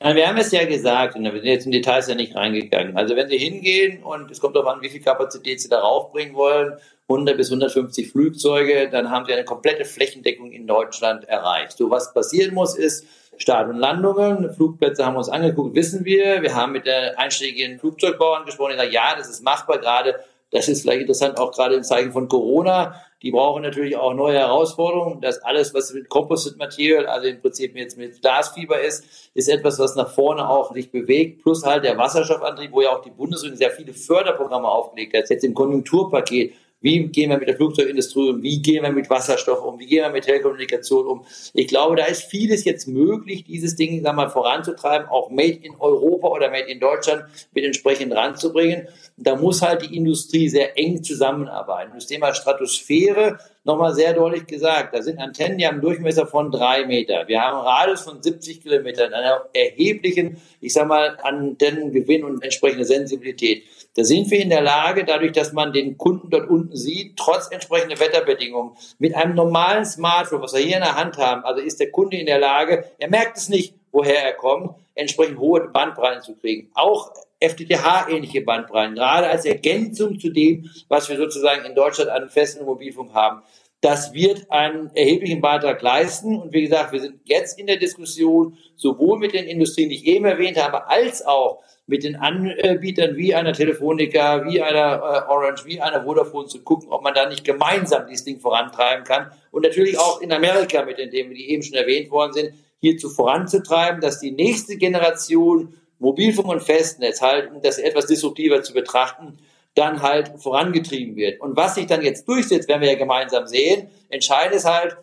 [0.00, 2.96] Ja, wir haben es ja gesagt und wir sind jetzt in Details ja nicht reingegangen.
[2.96, 6.34] Also wenn Sie hingehen und es kommt darauf an, wie viel Kapazität Sie darauf bringen
[6.34, 6.78] wollen,
[7.08, 11.76] 100 bis 150 Flugzeuge, dann haben Sie eine komplette Flächendeckung in Deutschland erreicht.
[11.76, 13.06] So was passieren muss ist,
[13.36, 14.52] Start und Landungen.
[14.52, 16.42] Flugplätze haben wir uns angeguckt, wissen wir.
[16.42, 20.16] Wir haben mit der einschlägigen Flugzeugbauern gesprochen, die sagen, ja, das ist machbar gerade.
[20.50, 22.94] Das ist vielleicht interessant, auch gerade im Zeichen von Corona.
[23.22, 25.20] Die brauchen natürlich auch neue Herausforderungen.
[25.20, 29.78] Das alles, was mit Composite Material, also im Prinzip jetzt mit Glasfiber ist, ist etwas,
[29.78, 31.42] was nach vorne auch sich bewegt.
[31.42, 35.30] Plus halt der Wasserstoffantrieb, wo ja auch die Bundesregierung sehr viele Förderprogramme aufgelegt hat.
[35.30, 36.52] Jetzt im Konjunkturpaket
[36.84, 38.42] wie gehen wir mit der Flugzeugindustrie um?
[38.42, 39.78] Wie gehen wir mit Wasserstoff um?
[39.78, 41.24] Wie gehen wir mit Telekommunikation um?
[41.54, 45.74] Ich glaube, da ist vieles jetzt möglich, dieses Ding sag mal, voranzutreiben, auch Made in
[45.80, 47.24] Europa oder Made in Deutschland
[47.54, 48.88] mit entsprechend ranzubringen.
[49.16, 51.92] Da muss halt die Industrie sehr eng zusammenarbeiten.
[51.94, 56.86] Das Thema Stratosphäre, nochmal sehr deutlich gesagt, da sind Antennen, die haben Durchmesser von drei
[56.86, 57.26] Meter.
[57.26, 63.64] Wir haben Radius von 70 Kilometern, einer erheblichen, ich sag mal, Antennengewinn und entsprechende Sensibilität.
[63.96, 67.50] Da sind wir in der Lage, dadurch, dass man den Kunden dort unten sieht, trotz
[67.50, 71.80] entsprechender Wetterbedingungen, mit einem normalen Smartphone, was wir hier in der Hand haben, also ist
[71.80, 76.22] der Kunde in der Lage, er merkt es nicht, woher er kommt, entsprechend hohe Bandbreiten
[76.22, 76.70] zu kriegen.
[76.74, 82.64] Auch FTTH-ähnliche Bandbreiten, gerade als Ergänzung zu dem, was wir sozusagen in Deutschland an festen
[82.64, 83.42] Mobilfunk haben.
[83.80, 86.38] Das wird einen erheblichen Beitrag leisten.
[86.38, 90.06] Und wie gesagt, wir sind jetzt in der Diskussion, sowohl mit den Industrien, die ich
[90.06, 95.66] eben erwähnt habe, als auch mit den Anbietern wie einer Telefonica, wie einer äh, Orange,
[95.66, 99.30] wie einer Vodafone zu gucken, ob man da nicht gemeinsam dieses Ding vorantreiben kann.
[99.50, 102.54] Und natürlich auch in Amerika mit den Themen, die eben schon erwähnt worden sind,
[102.84, 109.38] hierzu voranzutreiben, dass die nächste Generation Mobilfunk und Festnetz halt, das etwas disruptiver zu betrachten,
[109.74, 111.40] dann halt vorangetrieben wird.
[111.40, 113.88] Und was sich dann jetzt durchsetzt, werden wir ja gemeinsam sehen.
[114.08, 114.96] Entscheidend ist halt,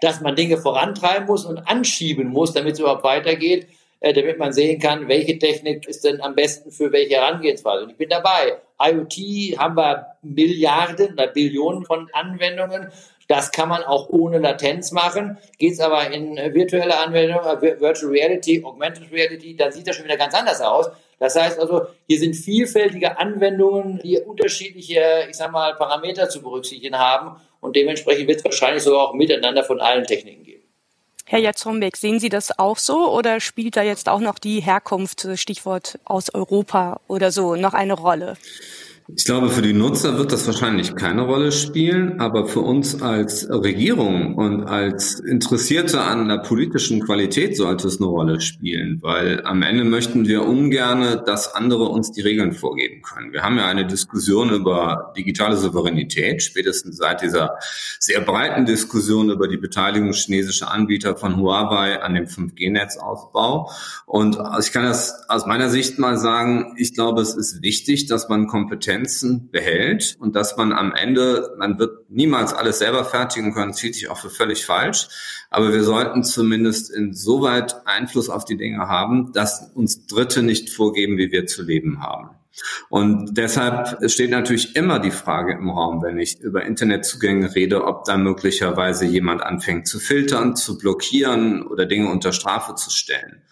[0.00, 3.66] dass man Dinge vorantreiben muss und anschieben muss, damit es überhaupt weitergeht.
[4.00, 7.82] Äh, damit man sehen kann, welche Technik ist denn am besten für welche Herangehensweise.
[7.82, 8.58] Und ich bin dabei.
[8.80, 12.92] IoT haben wir Milliarden oder Billionen von Anwendungen.
[13.28, 15.38] Das kann man auch ohne Latenz machen.
[15.58, 20.06] Geht es aber in virtuelle Anwendungen, äh, Virtual Reality, Augmented Reality, dann sieht das schon
[20.06, 20.90] wieder ganz anders aus.
[21.18, 26.98] Das heißt also, hier sind vielfältige Anwendungen, die unterschiedliche, ich sag mal, Parameter zu berücksichtigen
[26.98, 27.40] haben.
[27.60, 30.62] Und dementsprechend wird es wahrscheinlich sogar auch miteinander von allen Techniken geben.
[31.26, 35.28] Herr Jatzombeck, sehen Sie das auch so oder spielt da jetzt auch noch die Herkunft,
[35.34, 38.38] Stichwort aus Europa oder so, noch eine Rolle?
[39.16, 43.48] Ich glaube, für die Nutzer wird das wahrscheinlich keine Rolle spielen, aber für uns als
[43.48, 49.62] Regierung und als Interessierte an der politischen Qualität sollte es eine Rolle spielen, weil am
[49.62, 53.32] Ende möchten wir ungerne, dass andere uns die Regeln vorgeben können.
[53.32, 57.56] Wir haben ja eine Diskussion über digitale Souveränität, spätestens seit dieser
[57.98, 63.70] sehr breiten Diskussion über die Beteiligung chinesischer Anbieter von Huawei an dem 5G-Netzausbau.
[64.04, 68.28] Und ich kann das aus meiner Sicht mal sagen, ich glaube, es ist wichtig, dass
[68.28, 73.54] man Kompetenz Grenzen behält und dass man am Ende, man wird niemals alles selber fertigen
[73.54, 75.08] können, zieht sich auch für völlig falsch.
[75.50, 81.16] Aber wir sollten zumindest insoweit Einfluss auf die Dinge haben, dass uns Dritte nicht vorgeben,
[81.16, 82.30] wie wir zu leben haben.
[82.88, 88.04] Und deshalb steht natürlich immer die Frage im Raum, wenn ich über Internetzugänge rede, ob
[88.04, 93.42] da möglicherweise jemand anfängt zu filtern, zu blockieren oder Dinge unter Strafe zu stellen.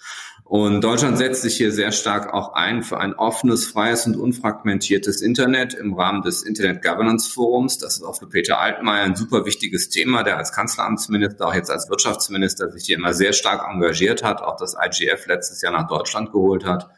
[0.48, 5.20] Und Deutschland setzt sich hier sehr stark auch ein für ein offenes, freies und unfragmentiertes
[5.20, 7.78] Internet im Rahmen des Internet Governance Forums.
[7.78, 11.68] Das ist auch für Peter Altmaier ein super wichtiges Thema, der als Kanzleramtsminister, auch jetzt
[11.68, 15.88] als Wirtschaftsminister sich hier immer sehr stark engagiert hat, auch das IGF letztes Jahr nach
[15.88, 16.90] Deutschland geholt hat.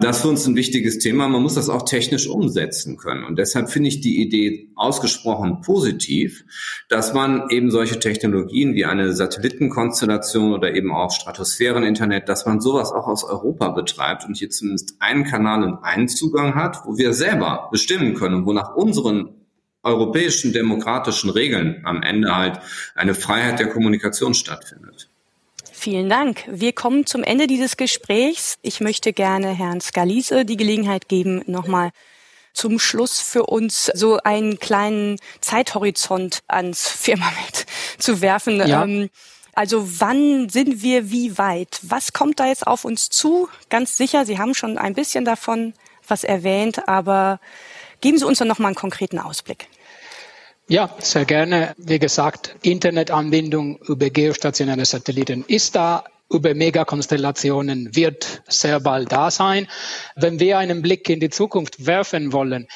[0.00, 1.28] Das ist für uns ein wichtiges Thema.
[1.28, 3.24] Man muss das auch technisch umsetzen können.
[3.24, 6.44] Und deshalb finde ich die Idee ausgesprochen positiv,
[6.88, 12.92] dass man eben solche Technologien wie eine Satellitenkonstellation oder eben auch Stratosphäreninternet, dass man sowas
[12.92, 17.12] auch aus Europa betreibt und hier zumindest einen Kanal und einen Zugang hat, wo wir
[17.12, 19.30] selber bestimmen können, wo nach unseren
[19.84, 22.60] europäischen demokratischen Regeln am Ende halt
[22.94, 25.10] eine Freiheit der Kommunikation stattfindet.
[25.84, 26.44] Vielen Dank.
[26.46, 28.56] Wir kommen zum Ende dieses Gesprächs.
[28.62, 31.90] Ich möchte gerne Herrn Scalise die Gelegenheit geben, nochmal
[32.54, 37.66] zum Schluss für uns so einen kleinen Zeithorizont ans Firmament
[37.98, 38.66] zu werfen.
[38.66, 38.82] Ja.
[38.82, 39.10] Ähm,
[39.52, 41.80] also wann sind wir wie weit?
[41.82, 43.50] Was kommt da jetzt auf uns zu?
[43.68, 45.74] Ganz sicher, Sie haben schon ein bisschen davon
[46.08, 47.40] was erwähnt, aber
[48.00, 49.68] geben Sie uns dann nochmal einen konkreten Ausblick.
[50.66, 51.74] Ja, sehr gerne.
[51.76, 56.04] Wie gesagt, Internetanbindung über geostationäre Satelliten ist da.
[56.30, 59.68] Über Megakonstellationen wird sehr bald da sein.
[60.16, 62.66] Wenn wir einen Blick in die Zukunft werfen wollen,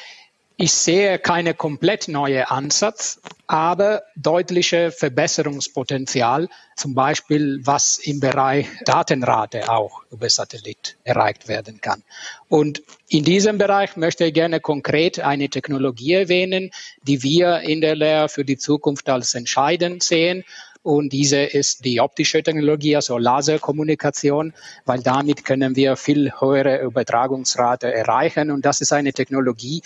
[0.61, 9.69] ich sehe keine komplett neue Ansatz, aber deutliche Verbesserungspotenzial, zum Beispiel was im Bereich Datenrate
[9.69, 12.03] auch über Satellit erreicht werden kann.
[12.49, 16.71] Und in diesem Bereich möchte ich gerne konkret eine Technologie erwähnen,
[17.03, 20.43] die wir in der Lehre für die Zukunft als entscheidend sehen.
[20.81, 24.53] Und diese ist die optische Technologie, also Laserkommunikation,
[24.85, 29.81] weil damit können wir viel höhere Übertragungsrate erreichen und das ist eine Technologie,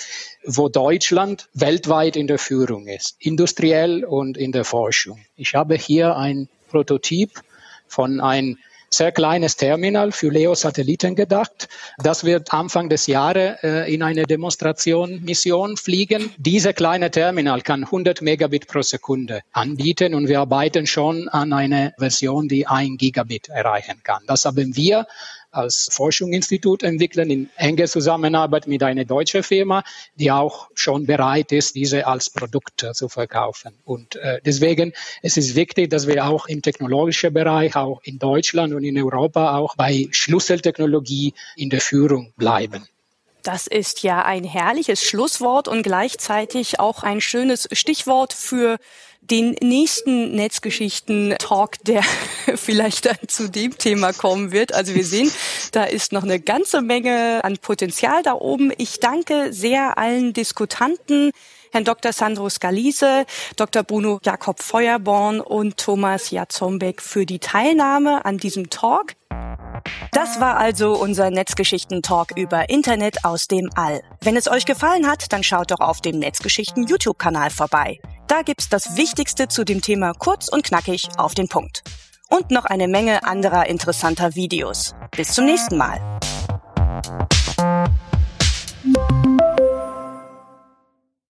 [0.46, 5.20] wo Deutschland weltweit in der Führung ist, industriell und in der Forschung.
[5.36, 7.32] Ich habe hier ein Prototyp
[7.88, 8.58] von einem
[8.94, 11.68] sehr kleines Terminal für Leo-Satelliten gedacht.
[11.98, 16.32] Das wird Anfang des Jahres äh, in eine Demonstration-Mission fliegen.
[16.38, 21.94] Diese kleine Terminal kann 100 Megabit pro Sekunde anbieten und wir arbeiten schon an einer
[21.98, 24.22] Version, die ein Gigabit erreichen kann.
[24.28, 25.08] Das haben wir
[25.54, 29.84] als Forschungsinstitut entwickeln in enger Zusammenarbeit mit einer deutschen Firma,
[30.16, 33.74] die auch schon bereit ist, diese als Produkt zu verkaufen.
[33.86, 38.74] Und äh, deswegen es ist wichtig, dass wir auch im technologischen Bereich, auch in Deutschland
[38.74, 42.88] und in Europa, auch bei Schlüsseltechnologie in der Führung bleiben.
[43.44, 48.78] Das ist ja ein herrliches Schlusswort und gleichzeitig auch ein schönes Stichwort für
[49.20, 52.04] den nächsten Netzgeschichten-Talk, der
[52.56, 54.74] vielleicht dann zu dem Thema kommen wird.
[54.74, 55.32] Also wir sehen,
[55.72, 58.72] da ist noch eine ganze Menge an Potenzial da oben.
[58.78, 61.32] Ich danke sehr allen Diskutanten.
[61.74, 62.14] Herrn Dr.
[62.14, 63.82] Sandro Scalise, Dr.
[63.82, 69.14] Bruno Jakob Feuerborn und Thomas Jatzombeck für die Teilnahme an diesem Talk.
[70.12, 74.04] Das war also unser Netzgeschichten-Talk über Internet aus dem All.
[74.22, 78.00] Wenn es euch gefallen hat, dann schaut doch auf dem Netzgeschichten YouTube-Kanal vorbei.
[78.28, 81.82] Da gibt's das Wichtigste zu dem Thema kurz und knackig auf den Punkt.
[82.30, 84.94] Und noch eine Menge anderer interessanter Videos.
[85.16, 86.00] Bis zum nächsten Mal.